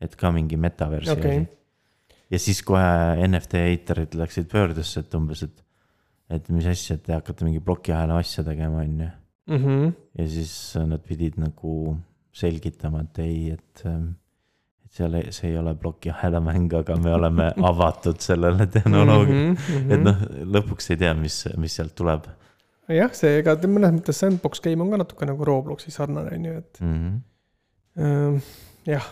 et 0.00 0.16
ka 0.20 0.30
mingi 0.34 0.56
metaversi 0.60 1.12
okei 1.14 1.36
asi. 1.38 2.16
ja 2.34 2.38
siis 2.42 2.62
kohe 2.66 3.28
NFT 3.28 3.60
eiterid 3.70 4.16
läksid 4.18 4.48
pöördesse, 4.50 5.04
et 5.04 5.14
umbes, 5.14 5.44
et, 5.46 5.62
et 6.34 6.50
mis 6.52 6.66
asja, 6.68 6.98
et 6.98 7.04
te 7.06 7.14
hakkate 7.14 7.46
mingi 7.46 7.62
plokiahela 7.64 8.18
asja 8.20 8.44
tegema, 8.44 8.82
on 8.82 9.06
ju. 9.06 9.12
Mhm. 9.54 9.94
ja 10.18 10.26
siis 10.28 10.52
nad 10.88 11.02
pidid 11.04 11.38
nagu 11.40 11.96
selgitama, 12.34 13.04
et 13.04 13.18
ei, 13.22 13.50
et, 13.54 13.84
et 13.86 14.96
seal, 14.98 15.18
see 15.30 15.52
ei 15.52 15.58
ole 15.60 15.74
plokiahela 15.78 16.40
mäng, 16.42 16.72
aga 16.74 16.96
me 17.00 17.12
oleme 17.14 17.50
avatud 17.70 18.20
sellele 18.24 18.66
tehnoloogiale. 18.66 19.52
Mhm, 19.52 19.92
et 19.92 20.04
noh, 20.04 20.24
lõpuks 20.56 20.90
ei 20.90 21.00
tea, 21.04 21.14
mis, 21.18 21.44
mis 21.60 21.76
sealt 21.76 21.94
tuleb 21.96 22.26
jah, 22.92 23.12
see, 23.16 23.38
ega 23.40 23.56
mõnes 23.70 23.94
mõttes 23.98 24.20
sandbox 24.20 24.62
game 24.64 24.84
on 24.84 24.92
ka 24.92 25.00
natuke 25.04 25.28
nagu 25.28 25.46
Robloksi 25.48 25.92
sarnane, 25.94 26.34
on 26.36 26.48
ju, 26.48 26.56
et 26.62 26.80
mm. 26.80 26.96
-hmm. 26.96 27.20
ähm, 28.04 28.36
jah, 28.86 29.06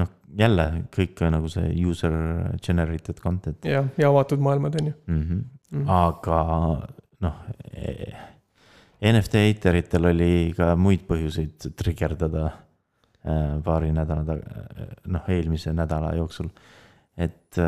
noh, 0.00 0.10
jälle 0.38 0.68
kõik 0.94 1.24
on 1.26 1.34
nagu 1.38 1.48
see 1.52 1.72
user 1.86 2.14
generated 2.62 3.20
content 3.20 3.64
jah, 3.64 3.88
ja 3.98 4.08
avatud 4.08 4.40
maailmad, 4.40 4.80
on 4.80 4.86
ju. 4.86 4.94
mm. 5.06 5.22
-hmm. 5.22 5.42
Mhm. 5.74 5.88
aga 5.90 6.40
noh, 7.20 7.34
NFT 9.02 9.34
eateritel 9.34 10.04
oli 10.06 10.54
ka 10.56 10.76
muid 10.76 11.02
põhjuseid 11.08 11.72
trigerdada 11.76 12.44
äh, 13.26 13.62
paari 13.64 13.92
nädala 13.92 14.24
taga, 14.24 14.66
noh, 15.06 15.28
eelmise 15.28 15.72
nädala 15.72 16.14
jooksul. 16.14 16.48
et, 17.16 17.58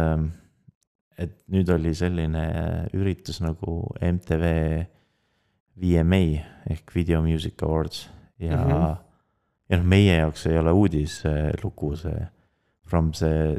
et 1.19 1.33
nüüd 1.53 1.71
oli 1.73 1.95
selline 1.97 2.45
üritus 2.97 3.41
nagu 3.41 3.81
MTV 4.01 4.45
VMA 5.81 6.23
ehk 6.73 6.95
Video 6.95 7.23
Music 7.25 7.63
Awards 7.63 8.09
ja 8.39 8.57
mm. 8.57 8.71
-hmm. 8.73 8.97
ja 9.71 9.79
noh, 9.79 9.87
meie 9.87 10.17
jaoks 10.17 10.47
ei 10.47 10.59
ole 10.59 10.73
uudis 10.73 11.21
see 11.21 11.53
see 11.97 12.27
From 12.87 13.11
the 13.13 13.59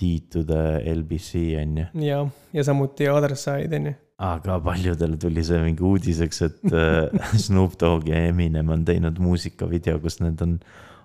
D 0.00 0.20
to 0.30 0.44
the 0.44 0.94
LBC 0.94 1.34
on 1.62 1.78
ju 1.78 2.06
ja, 2.06 2.26
ja 2.52 2.64
samuti 2.64 3.08
Other 3.08 3.36
Side, 3.36 3.76
on 3.76 3.86
ju. 3.86 3.94
aga 4.18 4.60
paljudele 4.60 5.16
tuli 5.16 5.44
see 5.44 5.58
mingi 5.62 5.82
uudiseks, 5.82 6.42
et 6.42 6.72
äh, 6.72 7.20
Snoop 7.44 7.80
Dogg 7.80 8.08
ja 8.08 8.16
Eminem 8.28 8.68
on 8.68 8.84
teinud 8.84 9.18
muusikavideo, 9.18 9.98
kus 9.98 10.20
need 10.20 10.40
on 10.42 10.58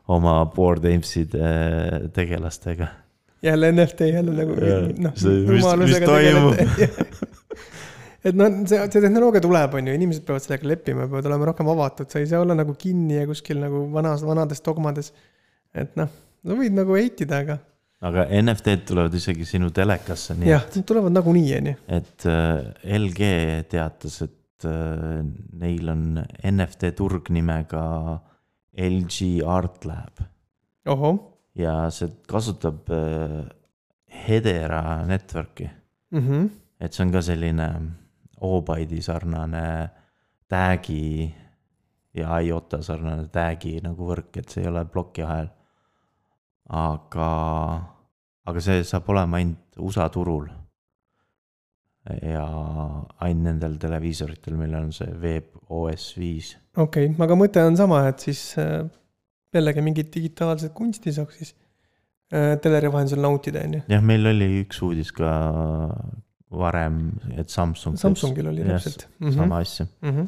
oma 0.08 0.46
Board 0.46 0.86
Apes'ide 0.86 1.42
äh, 1.42 2.10
tegelastega. 2.14 2.88
Jälle 3.46 3.72
NFT 3.72 4.10
jälle 4.12 4.36
nagu 4.36 4.58
noh, 5.06 5.14
mis- 5.16 6.00
toimub? 6.06 6.60
et 8.25 8.34
noh, 8.38 8.50
see, 8.66 8.82
see 8.90 9.04
tehnoloogia 9.04 9.44
tuleb, 9.44 9.78
on 9.78 9.90
ju, 9.90 9.96
inimesed 10.00 10.25
peavad 10.28 10.44
sellega 10.46 10.70
leppima, 10.72 11.06
peavad 11.06 11.30
olema 11.30 11.50
rohkem 11.52 11.70
avatud, 11.75 12.10
sa 12.12 12.22
ei 12.22 12.30
saa 12.30 12.42
olla 12.46 12.58
nagu 12.58 12.75
kinni 12.80 13.20
ja 13.20 13.28
kuskil 13.30 13.62
nagu 13.62 13.86
vanas, 13.94 14.25
vanades 14.25 14.64
dogmades. 14.66 15.12
et 15.75 15.94
noh, 16.00 16.10
sa 16.46 16.58
võid 16.58 16.75
nagu 16.78 16.98
heitida, 16.98 17.42
aga 17.46 17.60
aga 18.06 18.25
NFT-d 18.38 18.86
tulevad 18.90 19.14
isegi 19.18 19.48
sinu 19.48 19.72
telekasse, 19.74 20.36
nii 20.40 20.52
jah, 20.52 20.66
et, 20.66 20.80
need 20.80 20.88
tulevad 20.90 21.14
nagunii, 21.16 21.52
on 21.60 21.70
ju. 21.72 21.75
et 22.00 22.28
äh, 22.30 22.98
LG 23.00 23.30
teatas, 23.72 24.20
et 24.25 24.68
äh, 24.70 25.22
neil 25.62 25.94
on 25.94 26.08
NFT 26.52 26.96
turg 26.98 27.30
nimega 27.34 27.86
LG 28.75 29.30
Art 29.48 29.88
Lab 29.88 30.25
ohoh 30.92 31.35
ja 31.55 31.89
see 31.91 32.12
kasutab 32.27 32.89
äh, 32.91 33.45
Hedera 34.27 35.05
network'i 35.05 35.69
mm. 36.12 36.19
-hmm. 36.19 36.50
et 36.79 36.93
see 36.93 37.05
on 37.05 37.12
ka 37.12 37.21
selline 37.21 37.69
Obyte'i 38.41 39.01
sarnane 39.01 39.89
tag'i 40.50 41.33
ja 42.15 42.39
IOTA 42.39 42.81
sarnane 42.81 43.27
tag'i 43.31 43.79
nagu 43.83 44.07
võrk, 44.07 44.38
et 44.39 44.50
see 44.50 44.63
ei 44.63 44.69
ole 44.69 44.85
plokiahel. 44.85 45.47
aga, 46.69 47.29
aga 48.45 48.62
see 48.62 48.83
saab 48.83 49.09
olema 49.09 49.38
ainult 49.38 49.77
USA 49.77 50.09
turul. 50.09 50.47
ja 52.21 52.45
ainult 53.19 53.43
nendel 53.43 53.77
televiisoritel, 53.81 54.53
millel 54.53 54.83
on 54.83 54.91
see 54.93 55.09
Web 55.21 55.45
OS 55.69 56.17
viis. 56.17 56.57
okei 56.77 57.09
okay., 57.09 57.25
aga 57.25 57.35
mõte 57.35 57.63
on 57.65 57.77
sama, 57.77 58.07
et 58.07 58.19
siis 58.19 58.57
äh, 58.62 58.85
jällegi 59.55 59.83
mingit 59.85 60.12
digitaalset 60.13 60.74
kunsti 60.75 61.13
saaks 61.15 61.39
siis 61.41 61.55
äh, 62.33 62.55
teleri 62.62 62.91
vahendusel 62.91 63.21
nautida, 63.24 63.63
on 63.65 63.79
ju. 63.79 63.81
jah, 63.95 64.05
meil 64.13 64.31
oli 64.31 64.50
üks 64.63 64.81
uudis 64.85 65.12
ka 65.15 65.31
varem, 66.55 67.00
et 67.35 67.51
Samsung. 67.51 67.97
Samsungil 68.00 68.47
oli 68.51 68.63
täpselt. 68.67 69.07
sama 69.33 69.59
asja. 69.63 69.88
Mm 70.01 70.12
-hmm. 70.12 70.27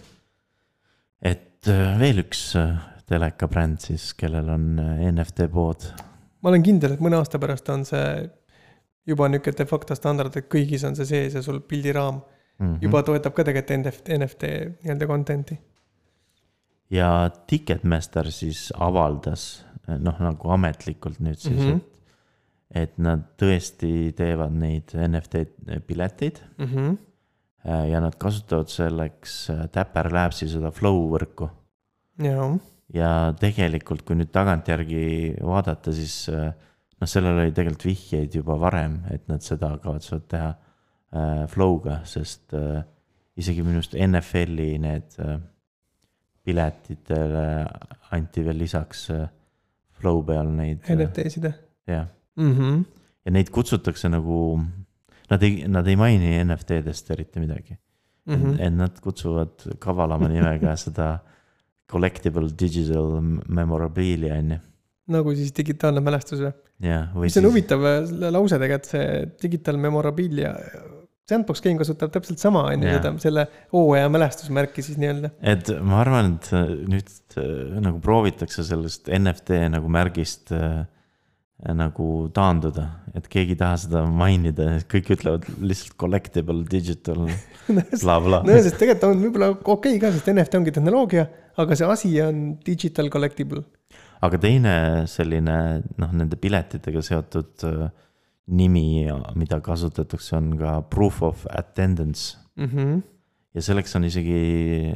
et 1.21 1.67
äh, 1.67 1.99
veel 1.99 2.23
üks 2.25 2.49
äh, 2.55 2.75
telekabränd 3.07 3.79
siis, 3.79 4.13
kellel 4.13 4.49
on 4.49 4.75
NFT 5.11 5.51
pood. 5.51 5.91
ma 6.41 6.49
olen 6.49 6.63
kindel, 6.63 6.93
et 6.93 6.99
mõne 6.99 7.17
aasta 7.17 7.39
pärast 7.39 7.69
on 7.69 7.85
see 7.85 8.29
juba 9.07 9.27
nihuke 9.31 9.53
de 9.57 9.65
facto 9.65 9.95
standard, 9.95 10.35
et 10.35 10.49
kõigis 10.51 10.83
on 10.87 10.95
see 10.95 11.05
sees 11.05 11.37
ja 11.37 11.41
sul 11.41 11.59
pildiraam 11.59 12.19
mm. 12.59 12.67
-hmm. 12.67 12.77
juba 12.81 13.03
toetab 13.03 13.33
ka 13.33 13.43
tegelikult 13.43 13.77
NFT, 13.77 14.19
NFT 14.19 14.43
nii-öelda 14.83 15.07
content'i. 15.07 15.59
Ja 16.93 17.29
Ticketmaster 17.47 18.29
siis 18.31 18.67
avaldas 18.75 19.47
noh, 19.87 20.17
nagu 20.19 20.51
ametlikult 20.55 21.21
nüüd 21.23 21.39
siis 21.39 21.59
mm. 21.59 21.67
-hmm. 21.67 21.75
et, 21.77 22.83
et 22.83 22.97
nad 23.01 23.23
tõesti 23.39 24.11
teevad 24.17 24.55
neid 24.55 24.95
NFT 24.95 25.45
pileteid 25.87 26.41
Mhm. 26.57 26.97
äh, 27.65 27.89
ja 27.91 27.99
nad 27.99 28.15
kasutavad 28.19 28.67
selleks 28.67 29.49
äh, 29.49 29.67
Dapper 29.73 30.11
Labsi 30.11 30.49
seda 30.49 30.71
flow 30.71 31.09
võrku. 31.15 31.49
ja 32.93 33.33
tegelikult, 33.39 34.05
kui 34.05 34.15
nüüd 34.15 34.31
tagantjärgi 34.31 35.35
vaadata, 35.43 35.91
siis 35.93 36.29
noh, 36.29 37.07
sellel 37.07 37.39
oli 37.39 37.51
tegelikult 37.51 37.85
vihjeid 37.85 38.35
juba 38.35 38.55
varem, 38.59 39.03
et 39.11 39.27
nad 39.27 39.41
seda 39.41 39.77
kavatsevad 39.77 40.27
teha 40.27 40.55
flow'ga, 41.47 42.01
sest 42.03 42.51
isegi 43.35 43.61
minu 43.63 43.79
arust 43.79 43.93
NFL-i 43.95 44.77
need 44.79 45.13
piletitele 46.47 47.47
anti 48.15 48.43
veel 48.45 48.61
lisaks 48.63 49.09
äh, 49.15 49.25
flow 49.97 50.21
peal 50.25 50.51
neid. 50.53 50.85
NFT-sid 50.93 51.47
jah, 51.87 52.07
mm. 52.39 52.53
-hmm. 52.53 52.83
ja 53.25 53.33
neid 53.35 53.51
kutsutakse 53.53 54.09
nagu, 54.11 54.59
nad 55.31 55.43
ei, 55.43 55.65
nad 55.67 55.87
ei 55.87 55.97
maini 55.99 56.37
NFT-dest 56.43 57.11
eriti 57.15 57.43
midagi 57.43 57.73
mm. 57.73 58.35
Mm 58.35 58.43
-hmm. 58.43 58.61
et 58.67 58.73
nad 58.73 58.99
kutsuvad 59.01 59.67
kavalama 59.79 60.27
nimega 60.27 60.75
seda 60.85 61.17
collectible 61.91 62.49
digital 62.59 63.21
memorabilia 63.47 64.35
on 64.35 64.51
ju. 64.51 64.59
nagu 65.07 65.35
siis 65.35 65.53
digitaalne 65.57 66.01
mälestus 66.03 66.39
või? 66.39 66.53
jah, 66.83 67.09
või 67.15 67.29
see 67.29 67.41
on 67.41 67.47
siis, 67.47 67.51
huvitav 67.51 67.85
äh, 67.85 68.31
lause 68.31 68.59
tegelikult, 68.59 68.91
see 68.91 69.25
digital 69.41 69.77
memorabilia. 69.77 70.55
Sandbox 71.27 71.63
Game 71.63 71.75
kasutab 71.79 72.11
täpselt 72.13 72.39
sama, 72.39 72.63
on 72.71 72.83
ju, 72.85 72.91
seda, 72.95 73.13
selle 73.19 73.47
hooaja 73.75 74.07
mälestusmärki 74.11 74.83
siis 74.85 74.99
nii-öelda. 75.01 75.33
et 75.43 75.71
ma 75.83 75.99
arvan, 76.03 76.37
et 76.37 76.51
äh, 76.55 76.69
nüüd 76.87 77.09
äh, 77.35 77.49
nagu 77.83 77.99
proovitakse 78.03 78.63
sellest 78.67 79.11
NFT 79.11 79.65
nagu 79.73 79.91
märgist 79.91 80.53
äh, 80.55 80.85
nagu 81.57 82.07
taanduda, 82.33 82.85
et 83.17 83.27
keegi 83.33 83.55
ei 83.55 83.59
taha 83.59 83.77
seda 83.81 84.03
mainida, 84.05 84.75
kõik 84.87 85.09
ütlevad 85.15 85.47
lihtsalt 85.57 85.95
collectible 85.99 86.61
digital 86.69 87.25
bla-bla 88.03 88.43
no 88.45 88.59
sest 88.61 88.77
tegelikult 88.77 89.07
on 89.09 89.23
võib-olla 89.25 89.51
okei 89.57 89.97
okay 89.97 90.01
ka, 90.03 90.13
sest 90.13 90.29
NFT 90.31 90.61
ongi 90.61 90.75
tehnoloogia, 90.75 91.25
aga 91.59 91.79
see 91.79 91.89
asi 91.91 92.13
on 92.23 92.43
digital 92.63 93.09
collectible. 93.11 93.65
aga 94.23 94.39
teine 94.41 94.75
selline 95.11 95.57
noh, 95.97 96.13
nende 96.13 96.39
piletitega 96.39 97.03
seotud 97.03 97.67
äh, 97.67 97.87
nimi, 98.47 99.07
mida 99.35 99.59
kasutatakse, 99.61 100.35
on 100.37 100.53
ka 100.59 100.81
proof 100.81 101.21
of 101.21 101.45
attendance 101.49 102.37
mm. 102.55 102.65
-hmm. 102.65 103.01
ja 103.53 103.61
selleks 103.61 103.95
on 103.95 104.03
isegi 104.03 104.93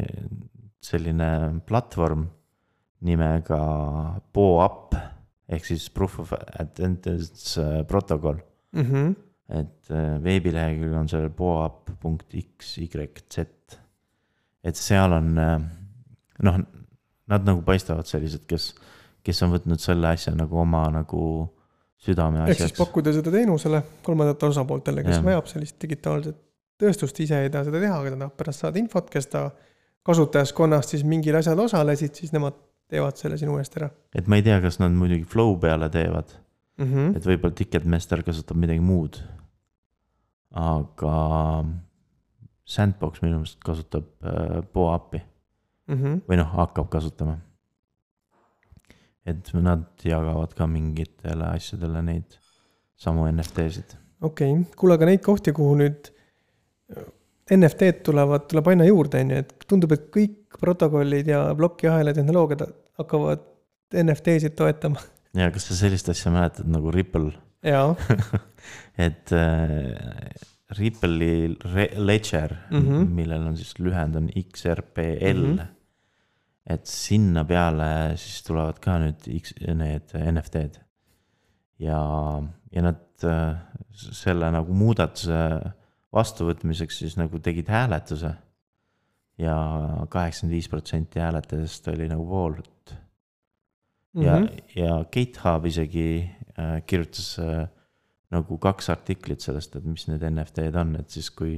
selline 0.82 1.62
platvorm 1.66 2.26
nimega 3.02 3.62
POAP 4.34 4.96
ehk 5.52 5.66
siis 5.68 5.90
proof 5.90 6.20
of 6.24 6.34
attendance 6.34 7.62
äh, 7.62 7.84
protokoll. 7.88 8.40
Mm 8.72 8.82
-hmm. 8.82 9.16
et 9.50 9.92
äh, 9.92 10.24
veebilehekülg 10.24 10.94
on 10.94 11.08
seal 11.08 11.30
poap.xyz. 11.30 12.86
et 14.64 14.76
seal 14.76 15.12
on 15.12 15.38
äh, 15.38 15.62
noh, 16.44 16.60
nad 17.28 17.46
nagu 17.46 17.62
paistavad 17.62 18.06
sellised, 18.06 18.46
kes, 18.48 18.76
kes 19.24 19.44
on 19.44 19.52
võtnud 19.52 19.80
selle 19.80 20.08
asja 20.08 20.36
nagu 20.36 20.58
oma 20.58 20.88
nagu 20.90 21.22
südame 22.02 22.46
ehk 22.50 22.64
siis 22.64 22.76
pakkuda 22.78 23.14
seda 23.16 23.34
teenusele 23.34 23.82
kolmandatele 24.06 24.56
osapooltele, 24.56 25.04
kes 25.06 25.20
Jah. 25.20 25.26
vajab 25.26 25.50
sellist 25.52 25.78
digitaalset 25.82 26.40
tõestust, 26.82 27.20
ise 27.22 27.44
ei 27.44 27.52
taha 27.54 27.68
seda 27.70 27.82
teha, 27.84 28.00
aga 28.02 28.14
ta 28.14 28.20
tahab 28.24 28.38
pärast 28.40 28.66
saada 28.66 28.82
infot, 28.82 29.10
kes 29.14 29.30
ta 29.30 29.48
kasutajaskonnast 30.08 30.96
siis 30.96 31.06
mingil 31.06 31.38
asjal 31.38 31.60
osalesid, 31.62 32.16
siis 32.18 32.34
nemad 32.34 32.58
teevad 32.92 33.20
selle 33.22 33.38
sinu 33.38 33.60
eest 33.62 33.78
ära 33.78 33.92
et 34.18 34.28
ma 34.28 34.40
ei 34.40 34.46
tea, 34.46 34.58
kas 34.64 34.82
nad 34.82 34.96
muidugi 34.96 35.28
flow 35.30 35.54
peale 35.62 35.90
teevad, 35.94 36.34
mm. 36.82 36.88
-hmm. 36.88 37.18
et 37.18 37.28
võib-olla 37.30 37.56
Ticketmaster 37.56 38.24
kasutab 38.26 38.58
midagi 38.58 38.82
muud. 38.82 39.22
aga 40.52 41.18
Sandbox 42.66 43.22
minu 43.22 43.42
meelest 43.42 43.60
kasutab 43.64 44.08
äh, 44.24 44.64
POAP-i 44.74 45.22
Mm 45.92 45.98
-hmm. 45.98 46.22
või 46.30 46.38
noh, 46.40 46.52
hakkab 46.56 46.90
kasutama. 46.90 47.38
Et 49.26 49.52
nad 49.54 49.86
jagavad 50.06 50.54
ka 50.58 50.68
mingitele 50.70 51.52
asjadele 51.56 52.02
neid 52.06 52.38
samu 53.02 53.28
NFT-sid. 53.30 53.96
okei 54.22 54.52
okay., 54.54 54.66
kuule, 54.78 54.98
aga 54.98 55.10
neid 55.10 55.24
kohti, 55.26 55.54
kuhu 55.56 55.76
nüüd 55.82 56.12
NFT-d 57.52 58.04
tulevad, 58.08 58.46
tuleb 58.50 58.70
aina 58.72 58.88
juurde, 58.88 59.22
on 59.24 59.34
ju, 59.34 59.40
et 59.44 59.66
tundub, 59.68 59.96
et 59.96 60.06
kõik 60.14 60.60
protokollid 60.62 61.32
ja 61.32 61.44
plokiahela 61.58 62.14
tehnoloogiad 62.16 62.64
hakkavad 63.02 63.44
NFT-sid 64.04 64.56
toetama. 64.60 65.02
ja 65.38 65.50
kas 65.54 65.70
sa 65.70 65.78
sellist 65.84 66.10
asja 66.12 66.32
mäletad 66.34 66.70
nagu 66.72 66.94
Ripple, 66.94 67.34
jaa, 67.66 67.92
et 69.08 69.34
äh, 69.36 70.32
Ripple'i 70.78 71.52
Ledger 71.98 72.56
mm. 72.72 72.80
-hmm. 72.80 73.14
millel 73.20 73.48
on 73.48 73.58
siis 73.58 73.74
lühend 73.80 74.16
on 74.16 74.30
XRPL 74.30 75.44
mm. 75.44 75.58
-hmm. 75.58 75.66
Et 76.70 76.86
sinna 76.88 77.44
peale 77.48 78.18
siis 78.22 78.44
tulevad 78.46 78.80
ka 78.84 78.98
nüüd 79.02 79.28
X, 79.40 79.56
need 79.76 80.14
NFT-d. 80.14 80.82
ja, 81.82 82.02
ja 82.72 82.86
nad 82.86 83.26
äh, 83.26 83.58
selle 83.92 84.52
nagu 84.54 84.74
muudatuse 84.78 85.42
vastuvõtmiseks 86.14 87.02
siis 87.04 87.18
nagu 87.18 87.40
tegid 87.40 87.70
hääletuse. 87.72 88.36
ja 89.42 89.56
kaheksakümmend 90.10 90.54
viis 90.54 90.70
protsenti 90.70 91.20
hääletajatest 91.20 91.88
oli 91.88 92.08
nagu 92.12 92.26
poolt 92.28 92.94
ja 94.14 94.40
mm. 94.40 94.46
-hmm. 94.46 94.62
ja 94.76 95.06
GitHub 95.12 95.66
isegi 95.66 96.30
äh, 96.60 96.84
kirjutas 96.86 97.40
äh, 97.40 97.68
nagu 98.32 98.58
kaks 98.58 98.90
artiklit 98.90 99.40
sellest, 99.40 99.76
et 99.76 99.86
mis 99.86 100.08
need 100.08 100.24
NFT-d 100.24 100.76
on, 100.80 100.96
et 100.96 101.10
siis 101.10 101.30
kui 101.32 101.58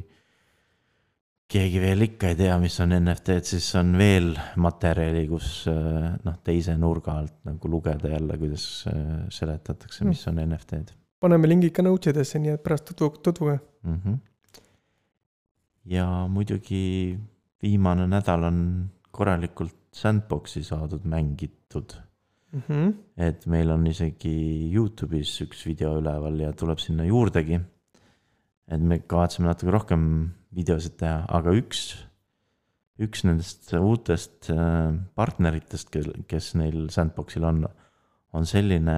keegi 1.48 1.80
veel 1.80 2.08
ikka 2.08 2.32
ei 2.32 2.36
tea, 2.40 2.58
mis 2.58 2.80
on 2.80 2.96
NFT-d, 2.98 3.46
siis 3.46 3.70
on 3.76 3.94
veel 3.98 4.34
materjali, 4.58 5.28
kus 5.30 5.68
äh, 5.70 6.16
noh, 6.24 6.40
teise 6.44 6.78
nurga 6.78 7.20
alt 7.22 7.40
nagu 7.46 7.70
lugeda 7.70 8.10
jälle, 8.16 8.38
kuidas 8.42 8.66
äh, 8.90 9.24
seletatakse, 9.30 10.06
mis 10.08 10.28
on 10.32 10.42
NFT-d 10.48 11.04
paneme 11.24 11.48
lingi 11.48 11.70
ikka 11.72 11.86
notes 11.86 12.12
idesse, 12.12 12.40
nii 12.44 12.58
et 12.58 12.64
pärast 12.64 12.90
tutvu, 12.92 13.12
tutvuge. 13.24 13.60
mm. 13.88 14.00
-hmm. 14.00 14.18
ja 15.96 16.08
muidugi 16.30 17.18
viimane 17.64 18.08
nädal 18.08 18.44
on 18.50 18.60
korralikult 19.12 19.80
Sandboxi 19.94 20.64
saadud 20.64 21.04
mängitud 21.06 21.94
mm. 22.52 22.62
-hmm. 22.68 22.94
et 23.18 23.46
meil 23.46 23.72
on 23.72 23.88
isegi 23.88 24.36
Youtube'is 24.76 25.36
üks 25.46 25.66
video 25.68 25.98
üleval 26.00 26.40
ja 26.40 26.54
tuleb 26.54 26.80
sinna 26.80 27.06
juurdegi. 27.06 27.60
Et 28.72 28.82
me 28.82 29.00
kavatseme 29.00 29.50
natuke 29.50 29.74
rohkem 29.74 30.06
videosid 30.56 30.98
teha, 31.02 31.24
aga 31.28 31.54
üks, 31.58 31.84
üks 33.02 33.26
nendest 33.28 33.74
uutest 33.78 34.52
äh, 34.54 34.94
partneritest, 35.18 35.92
kes 36.30 36.54
neil 36.60 36.88
Sandboxil 36.94 37.48
on, 37.50 37.66
on 38.34 38.48
selline 38.48 38.98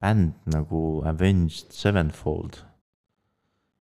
bänd 0.00 0.48
nagu 0.52 1.02
Avenged 1.08 1.74
Sevenfold. 1.74 2.62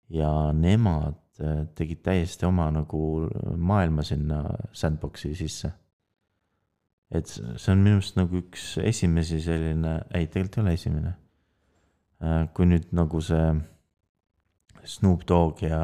ja 0.09 0.53
nemad 0.57 1.21
äh, 1.41 1.67
tegid 1.77 2.01
täiesti 2.03 2.47
oma 2.49 2.71
nagu 2.73 3.29
maailma 3.57 4.03
sinna 4.03 4.43
Sandboxi 4.73 5.35
sisse 5.37 5.73
et 7.11 7.29
see 7.29 7.73
on 7.73 7.83
minu 7.83 7.99
arust 7.99 8.19
nagu 8.19 8.41
üks 8.43 8.75
esimesi 8.85 9.41
selline, 9.41 9.95
ei, 10.13 10.29
tegelikult 10.29 10.59
ei 10.59 10.65
ole 10.65 10.75
esimene. 10.77 11.15
kui 12.55 12.67
nüüd 12.67 12.89
nagu 12.99 13.21
see 13.23 13.45
Snoop 14.89 15.27
Dogg 15.29 15.63
ja 15.67 15.83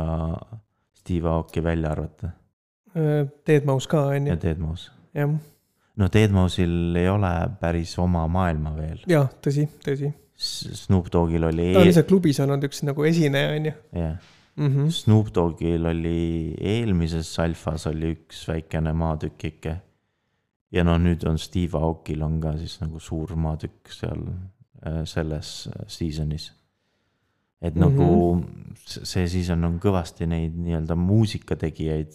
Steve 0.96 1.28
Aoki 1.28 1.62
välja 1.64 1.92
arvata 1.92 2.32
Deadmau5 2.94 3.88
ka, 3.90 4.04
on 4.14 4.28
ja 4.30 4.34
ju, 4.34 4.40
Deadmau5. 4.44 4.90
jah, 5.14 5.32
no 5.96 6.10
Deadmau5-il 6.16 6.98
ei 7.00 7.08
ole 7.10 7.32
päris 7.60 7.96
oma 7.98 8.26
maailma 8.30 8.74
veel. 8.76 9.02
jah, 9.10 9.30
tõsi, 9.42 9.66
tõsi. 9.84 10.12
Snoop 10.34 11.12
Doggil 11.14 11.44
oli 11.46 11.68
ta 11.74 11.82
on 11.84 11.90
ise 11.90 12.02
klubis 12.08 12.40
olnud 12.42 12.64
üks 12.66 12.82
nagu 12.86 13.04
esineja, 13.06 13.52
on 13.54 13.68
ju 13.68 13.74
jah, 14.00 14.16
mm. 14.56 14.66
-hmm. 14.68 14.90
Snoop 14.90 15.30
Doggil 15.34 15.86
oli 15.86 16.54
eelmises 16.60 17.30
alfas 17.38 17.86
oli 17.90 18.14
üks 18.16 18.46
väikene 18.48 18.92
maatükike. 18.92 19.76
ja 20.72 20.84
no 20.84 20.98
nüüd 20.98 21.26
on 21.28 21.38
Steve 21.38 21.78
Aokil 21.78 22.22
on 22.22 22.40
ka 22.40 22.56
siis 22.58 22.80
nagu 22.80 23.00
suur 23.00 23.36
maatükk 23.36 23.92
seal 23.92 24.26
äh, 24.86 25.04
selles 25.04 25.68
äh, 25.68 25.86
season'is. 25.86 26.52
Et 27.62 27.74
mm 27.74 27.82
-hmm. 27.82 27.90
nagu 27.90 28.44
see 28.84 29.26
season 29.30 29.64
on 29.66 29.76
kõvasti 29.82 30.28
neid 30.28 30.56
nii-öelda 30.60 30.96
muusikategijaid. 30.98 32.12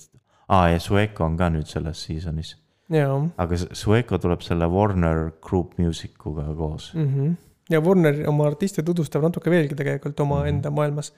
aa 0.50 0.70
ja 0.74 0.80
Sueco 0.82 1.26
on 1.26 1.38
ka 1.38 1.50
nüüd 1.54 1.70
selles 1.70 2.04
season'is, 2.08 2.56
jaa 2.94 3.18
aga 3.38 3.58
Sueco 3.58 4.18
tuleb 4.18 4.44
selle 4.46 4.70
Warner 4.70 5.32
Group 5.46 5.78
Musicuga 5.78 6.46
koos. 6.58 6.92
mm. 6.94 7.08
-hmm. 7.08 7.34
ja 7.70 7.82
Warner 7.82 8.22
oma 8.30 8.48
artiste 8.48 8.84
tutvustab 8.84 9.24
natuke 9.24 9.50
veelgi 9.50 9.76
tegelikult 9.76 10.20
omaenda 10.20 10.70
Mhm. 10.70 10.76
maailmas 10.76 11.14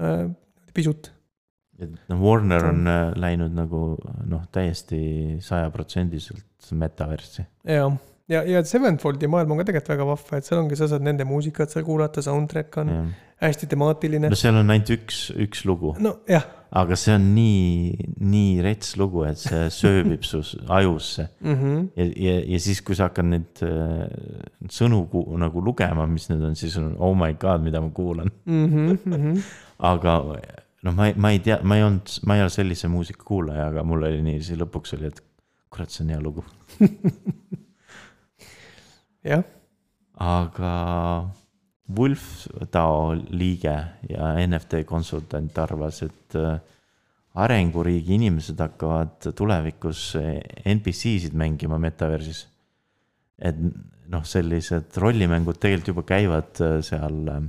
äh, 0.00 0.30
pisut. 0.74 1.12
et 1.78 1.90
noh, 2.08 2.20
Warner 2.20 2.64
on 2.64 2.86
äh, 2.86 3.12
läinud 3.16 3.52
nagu 3.52 3.98
noh, 4.24 4.42
täiesti 4.52 5.36
sajaprotsendiliselt 5.40 6.72
metaversi. 6.72 7.42
ja, 7.64 7.90
ja, 8.28 8.42
ja 8.42 8.64
Sevenfoldi 8.64 9.26
maailm 9.26 9.50
on 9.50 9.58
ka 9.58 9.64
tegelikult 9.64 9.88
väga 9.88 10.06
vahva, 10.06 10.36
et 10.36 10.44
seal 10.44 10.60
ongi, 10.60 10.76
sa 10.76 10.88
saad 10.88 11.02
nende 11.02 11.24
muusikat 11.24 11.70
seal 11.70 11.84
kuulata, 11.84 12.22
soundtrack 12.22 12.76
on 12.76 12.86
no 12.86 13.06
hästi 13.42 13.68
temaatiline. 13.72 14.34
seal 14.34 14.56
on 14.56 14.70
ainult 14.70 14.94
üks, 14.96 15.26
üks 15.36 15.66
lugu, 15.68 15.96
nojah 16.00 16.46
aga 16.76 16.96
see 16.98 17.14
on 17.14 17.22
nii, 17.34 18.06
nii 18.26 18.62
rets 18.64 18.96
lugu, 19.00 19.24
et 19.28 19.38
see 19.40 19.68
sööbib 19.80 20.24
su 20.26 20.42
ajusse. 20.68 21.28
mm 21.40 21.54
-hmm., 21.54 21.88
ja, 21.96 22.04
ja, 22.26 22.34
ja 22.52 22.58
siis, 22.60 22.82
kui 22.82 22.96
sa 22.96 23.08
hakkad 23.08 23.28
neid 23.30 23.62
äh, 23.62 23.68
sõnu 24.68 25.06
nagu 25.38 25.64
lugema, 25.64 26.06
mis 26.06 26.28
need 26.30 26.42
on, 26.42 26.56
siis 26.56 26.76
on 26.80 26.94
oh 26.98 27.16
my 27.16 27.34
god, 27.34 27.62
mida 27.62 27.80
ma 27.80 27.90
kuulan. 27.90 28.30
mm 28.44 28.66
-hmm. 28.66 29.42
aga 29.78 30.40
noh, 30.82 30.94
ma 30.94 31.06
ei, 31.06 31.14
ma 31.16 31.30
ei 31.30 31.38
tea, 31.38 31.60
ma 31.62 31.76
ei 31.76 31.82
olnud, 31.82 32.10
ma 32.26 32.36
ei 32.36 32.42
ole 32.42 32.50
sellise 32.50 32.88
muusika 32.88 33.24
kuulaja, 33.24 33.68
aga 33.68 33.84
mul 33.84 34.02
oli 34.02 34.22
nii, 34.22 34.42
siis 34.42 34.58
lõpuks 34.58 34.96
oli, 34.98 35.06
et 35.06 35.22
kurat, 35.70 35.90
see 35.90 36.04
on 36.04 36.10
hea 36.10 36.20
lugu. 36.20 36.44
jah, 39.30 39.44
aga 40.14 40.72
Wolf 41.94 42.46
Dao 42.72 43.12
liige 43.30 43.76
ja 44.10 44.32
NFT 44.42 44.82
konsultant 44.88 45.58
arvas, 45.62 46.02
et 46.02 46.34
äh, 46.38 46.56
arenguriigi 47.36 48.16
inimesed 48.16 48.58
hakkavad 48.58 49.30
tulevikus 49.36 50.16
NPC-sid 50.64 51.36
mängima 51.36 51.78
metaversis. 51.78 52.46
et 53.38 53.56
noh, 54.10 54.22
sellised 54.24 54.96
rollimängud 55.02 55.58
tegelikult 55.60 55.92
juba 55.92 56.04
käivad 56.08 56.62
äh, 56.64 56.78
seal 56.84 57.18
äh, 57.32 57.42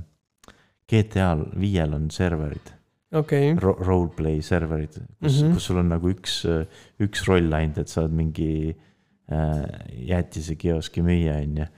GTA-l 0.88 1.46
viiel 1.60 1.94
on 1.96 2.08
serverid 2.12 2.72
okay., 3.16 3.54
ro, 3.60 3.74
roleplay 3.80 4.42
serverid, 4.44 4.98
kus 5.20 5.40
mm. 5.40 5.46
-hmm. 5.46 5.54
kus 5.54 5.68
sul 5.70 5.80
on 5.82 5.90
nagu 5.94 6.12
üks, 6.12 6.42
üks 7.00 7.24
roll 7.28 7.52
ainult, 7.56 7.78
et 7.82 7.92
sa 7.92 8.02
oled 8.04 8.16
mingi 8.16 8.50
äh, 9.32 9.64
jäätisekioski 10.12 11.04
müüja, 11.04 11.38
on 11.42 11.62
ju. 11.62 11.68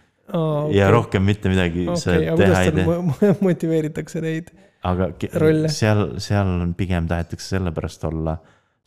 Ja 0.74 0.90
rohkem 0.92 1.24
mitte 1.26 1.52
midagi 1.52 1.86
sa 1.94 2.14
okei, 2.14 2.30
aga 2.32 2.40
teha 2.40 2.62
ei 2.64 2.72
tee, 2.78 3.34
motiveeritakse 3.46 4.22
neid? 4.24 4.50
aga 4.86 5.10
rolle? 5.42 5.70
seal, 5.72 6.06
seal 6.22 6.56
on 6.60 6.74
pigem 6.78 7.08
tahetakse 7.10 7.56
sellepärast 7.56 8.06
olla 8.08 8.38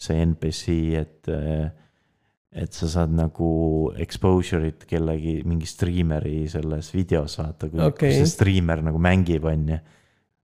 see 0.03 0.19
NPC, 0.25 0.75
et, 0.99 1.29
et 2.53 2.75
sa 2.75 2.89
saad 2.91 3.13
nagu 3.15 3.49
exposure'it 4.03 4.86
kellegi, 4.89 5.39
mingi 5.47 5.69
striimeri 5.69 6.43
selles 6.51 6.91
videos 6.95 7.38
vaata, 7.39 7.69
kui 7.71 7.91
kui 7.99 8.15
see 8.17 8.29
striimer 8.29 8.84
nagu 8.89 9.01
mängib, 9.01 9.47
on 9.49 9.69
ju. 9.75 9.79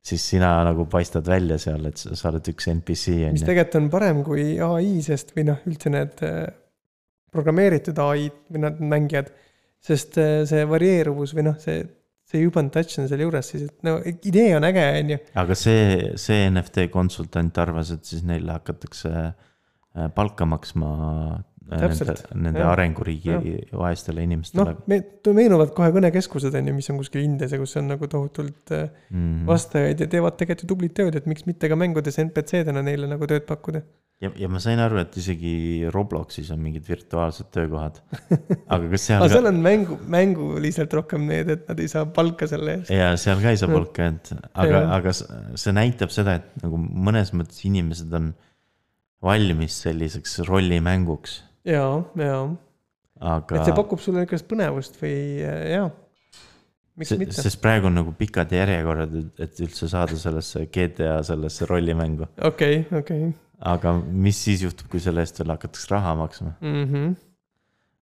siis 0.10 0.30
sina 0.36 0.54
nagu 0.66 0.86
paistad 0.90 1.28
välja 1.28 1.60
seal, 1.62 1.90
et 1.90 2.00
sa 2.00 2.16
sa 2.16 2.32
oled 2.32 2.48
üks 2.54 2.70
NPC, 2.72 3.20
on 3.28 3.36
mis 3.36 3.44
ju. 3.44 3.50
tegelikult 3.50 3.82
on 3.82 3.92
parem 3.94 4.24
kui 4.28 4.48
ai, 4.64 4.96
sest 5.06 5.36
või 5.36 5.50
noh, 5.52 5.60
üldse 5.68 5.92
need 5.94 6.24
äh, 6.26 6.48
programmeeritud 7.34 8.00
ai-d 8.06 8.40
või 8.54 8.66
need 8.66 8.82
mängijad. 8.96 9.34
Sest 9.84 10.20
äh, 10.20 10.44
see 10.50 10.66
varieeruvus 10.70 11.34
või 11.38 11.50
noh, 11.50 11.58
see, 11.62 11.84
see 12.30 12.44
human 12.44 12.72
touch 12.74 13.00
on 13.02 13.10
seal 13.10 13.24
juures 13.26 13.52
siis, 13.54 13.68
et 13.70 13.86
no 13.88 13.98
idee 14.04 14.52
on 14.58 14.68
äge, 14.68 14.88
on 15.02 15.14
ju. 15.16 15.20
aga 15.44 15.58
see, 15.58 15.84
see 16.20 16.48
NFT 16.50 16.90
konsultant 16.94 17.62
arvas, 17.64 17.94
et 17.96 18.10
siis 18.10 18.26
neile 18.28 18.58
hakatakse 18.58 19.14
äh, 19.16 20.10
palka 20.16 20.48
maksma 20.50 20.92
äh, 21.00 21.38
nende 21.70 21.86
Täpselt,, 21.86 22.24
nende 22.34 22.64
jah. 22.64 22.72
arenguriigi 22.74 23.56
vaestele 23.78 24.24
noh 24.24 24.28
inimestele, 24.28 24.76
me 24.90 25.00
meenuvad 25.38 25.72
kohe 25.78 25.92
kõnekeskused 25.96 26.56
on 26.58 26.70
ju, 26.72 26.76
mis 26.76 26.90
on 26.92 27.00
kuskil 27.02 27.22
Indias 27.24 27.54
ja 27.54 27.60
kus 27.62 27.78
on 27.80 27.92
nagu 27.94 28.10
tohutult 28.10 28.74
mm.. 28.74 29.44
vastajaid 29.50 30.02
ja 30.02 30.10
teevad 30.10 30.40
tegelikult 30.40 30.66
ju 30.66 30.72
tublit 30.74 30.96
tööd, 30.98 31.18
et 31.20 31.30
miks 31.30 31.46
mitte 31.48 31.70
ka 31.70 31.78
mängudes 31.80 32.18
NPC-dena 32.26 32.84
neile 32.86 33.10
nagu 33.12 33.30
tööd 33.30 33.46
pakkuda. 33.50 33.84
ja, 34.24 34.32
ja 34.36 34.50
ma 34.52 34.60
sain 34.64 34.80
aru, 34.84 35.00
et 35.02 35.16
isegi 35.20 35.54
Robloxis 35.94 36.50
on 36.54 36.62
mingid 36.64 36.86
virtuaalsed 36.88 37.50
töökohad. 37.56 38.00
aga 38.74 38.92
kas 38.92 39.08
seal 39.08 39.24
aga 39.24 39.32
seal 39.38 39.50
on 39.52 39.62
mängu, 39.64 40.00
mänguliselt 40.12 40.94
rohkem 40.98 41.28
need, 41.30 41.52
et 41.56 41.70
nad 41.70 41.80
ei 41.80 41.92
saa 41.92 42.06
palka 42.16 42.50
selle 42.52 42.80
eest. 42.80 42.94
ja 42.94 43.14
seal 43.22 43.42
ka 43.44 43.54
ei 43.54 43.62
saa 43.62 43.72
palka, 43.72 44.10
et 44.14 44.34
aga 44.66 44.84
aga 44.98 45.16
see 45.16 45.76
näitab 45.76 46.14
seda, 46.16 46.40
et 46.42 46.66
nagu 46.66 46.80
mõnes 46.80 47.34
mõttes 47.36 47.64
inimesed 47.70 48.14
on 48.20 48.34
valmis 49.24 49.82
selliseks 49.86 50.40
rollimänguks, 50.48 51.40
ja, 51.68 51.88
ja, 52.20 52.44
aga 53.36 53.60
et 53.60 53.68
see 53.68 53.80
pakub 53.80 54.04
sulle 54.04 54.24
niisugust 54.24 54.48
põnevust 54.52 54.96
või 55.02 55.18
jaa. 55.44 55.90
miks 57.00 57.12
Se- 57.14 57.20
mitte, 57.20 57.36
sest 57.40 57.60
praegu 57.64 57.88
on 57.88 58.02
nagu 58.02 58.16
pikad 58.20 58.52
järjekorrad, 58.56 59.16
et 59.40 59.60
üldse 59.64 59.88
saada 59.92 60.20
sellesse 60.20 60.68
GTA 60.68 61.22
sellesse 61.28 61.68
rollimängu. 61.72 62.28
okei, 62.52 62.84
okei. 63.00 63.30
Aga 63.60 63.96
mis 64.00 64.40
siis 64.46 64.64
juhtub, 64.64 64.90
kui 64.92 65.02
selle 65.04 65.24
eest 65.26 65.40
veel 65.42 65.52
hakatakse 65.56 65.92
raha 65.94 66.14
maksma? 66.20 66.54
Mhm. 66.64 67.18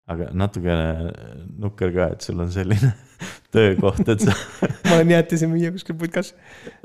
aga 0.07 0.29
natukene 0.31 1.11
nukker 1.59 1.91
ka, 1.95 2.11
et 2.15 2.23
sul 2.23 2.39
on 2.39 2.51
selline 2.53 2.93
töökoht, 3.55 4.05
et 4.07 4.23
sa 4.23 4.35
ma 4.87 4.99
olen 4.99 5.15
jäätisemüüja 5.17 5.73
kuskil 5.75 5.97
putkas 5.99 6.33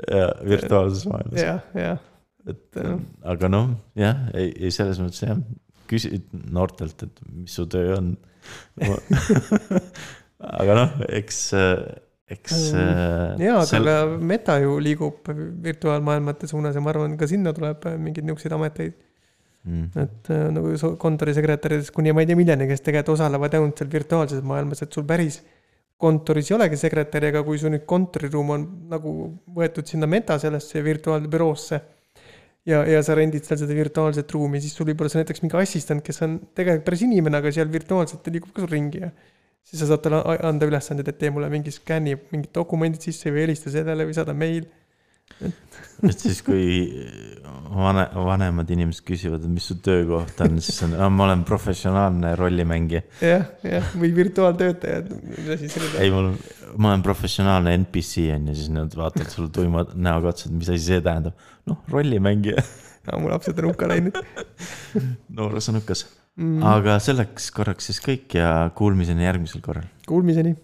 ja, 0.09 0.31
virtuaalses 0.43 1.05
maailmas. 1.07 1.39
ja, 1.39 1.59
ja, 1.77 1.97
et 2.49 2.81
aga 3.35 3.51
noh, 3.51 3.75
jah, 3.99 4.25
ei, 4.35 4.51
ei 4.57 4.73
selles 4.75 4.99
mõttes 4.99 5.23
jah, 5.23 5.39
küsid 5.89 6.31
noortelt, 6.53 7.05
et 7.05 7.21
mis 7.29 7.53
su 7.53 7.65
töö 7.69 7.97
on. 7.97 8.13
aga 10.61 10.77
noh, 10.77 10.95
eks, 11.13 11.39
eks. 12.31 12.59
ja, 13.43 13.57
aga 13.59 13.79
ka 13.87 13.95
meta 14.19 14.59
ju 14.63 14.77
liigub 14.81 15.27
virtuaalmaailmate 15.63 16.47
suunas 16.47 16.75
ja 16.75 16.83
ma 16.83 16.93
arvan, 16.93 17.17
ka 17.19 17.27
sinna 17.29 17.55
tuleb 17.55 17.83
mingeid 17.99 18.27
niisuguseid 18.27 18.55
ameteid, 18.59 19.01
Mm, 19.63 19.85
et 19.95 20.27
äh, 20.27 20.49
nagu 20.51 20.73
kontorisekretäridest 20.99 21.93
kuni 21.95 22.11
ma 22.11 22.19
ei 22.19 22.27
tea 22.27 22.35
milleni, 22.35 22.65
kes 22.67 22.81
tegelikult 22.83 23.13
osalevad 23.13 23.53
ainult 23.55 23.79
seal 23.79 23.91
virtuaalses 23.93 24.41
maailmas, 24.43 24.83
et 24.83 24.91
sul 24.91 25.05
päris 25.07 25.37
kontoris 26.03 26.49
ei 26.49 26.57
olegi 26.57 26.79
sekretäri, 26.81 27.29
aga 27.31 27.45
kui 27.47 27.61
su 27.61 27.71
nüüd 27.71 27.85
kontoriruum 27.87 28.51
on 28.57 28.65
nagu 28.91 29.13
võetud 29.55 29.87
sinna 29.87 30.09
meta 30.11 30.35
sellesse 30.41 30.83
virtuaalbüroosse 30.83 31.79
ja, 32.67 32.81
ja 32.83 32.99
sa 33.07 33.15
rendid 33.15 33.47
seal 33.47 33.61
seda 33.61 33.77
virtuaalset 33.77 34.35
ruumi, 34.35 34.59
siis 34.59 34.75
sul 34.75 34.89
võib 34.89 35.05
olla 35.05 35.13
seal 35.13 35.23
näiteks 35.23 35.45
mingi 35.45 35.59
assistent, 35.61 36.03
kes 36.03 36.19
on 36.27 36.35
tegelikult 36.51 36.89
päris 36.89 37.07
inimene, 37.07 37.39
aga 37.39 37.55
seal 37.55 37.71
virtuaalselt 37.71 38.27
liigub 38.35 38.51
ka 38.51 38.65
sul 38.65 38.73
ringi 38.73 39.05
ja 39.05 39.13
siis 39.63 39.81
sa 39.81 39.89
saad 39.89 40.03
talle 40.05 40.21
anda 40.45 40.69
ülesanded, 40.69 41.09
et 41.09 41.19
tee 41.19 41.33
mulle 41.33 41.49
mingi 41.53 41.73
skänni 41.73 42.15
mingid 42.31 42.53
dokumendid 42.55 43.03
sisse 43.05 43.31
või 43.33 43.47
helista 43.47 43.73
sellele 43.73 44.07
või 44.07 44.15
saada 44.17 44.35
meil. 44.37 44.67
et 45.43 46.19
siis, 46.19 46.41
kui 46.45 46.65
vane, 47.73 48.03
vanemad 48.13 48.69
inimesed 48.75 49.05
küsivad, 49.07 49.45
et 49.45 49.53
mis 49.53 49.65
su 49.71 49.77
töökoht 49.83 50.41
on, 50.45 50.59
siis 50.61 50.83
on, 50.85 50.95
ma 51.15 51.25
olen 51.25 51.45
professionaalne 51.47 52.35
rollimängija. 52.39 53.01
jah, 53.23 53.47
jah, 53.65 53.89
või 53.97 54.11
virtuaaltöötajad, 54.19 55.09
mis 55.31 55.51
asi 55.55 55.71
see 55.71 55.83
nüüd 55.83 55.99
ei, 56.03 56.13
mul, 56.13 56.31
ma 56.77 56.91
olen 56.91 57.05
professionaalne 57.07 57.75
NPC 57.81 58.27
on 58.35 58.51
ju, 58.51 58.57
siis 58.59 58.71
nad 58.75 58.97
vaatavad 58.99 59.31
sulle 59.33 59.53
tuima 59.55 59.87
näoga 59.95 60.33
otsa, 60.35 60.51
et 60.51 60.57
mis 60.59 60.73
asi 60.75 60.91
see 60.91 61.03
tähendab. 61.05 61.39
noh, 61.71 61.79
rollimängija, 61.91 62.61
on? 63.07 63.23
mu 63.23 63.31
lapsed 63.31 63.63
on 63.63 63.71
hukka 63.71 63.89
läinud 63.89 64.19
noores 65.39 65.71
on 65.71 65.81
hukas. 65.81 66.05
mm.. 66.39 66.61
aga 66.75 66.99
selleks 67.03 67.49
korraks 67.55 67.89
siis 67.89 68.01
kõik 68.03 68.37
ja 68.39 68.51
kuulmiseni 68.75 69.27
järgmisel 69.27 69.63
korral. 69.65 69.89
Kuulmiseni 70.07 70.55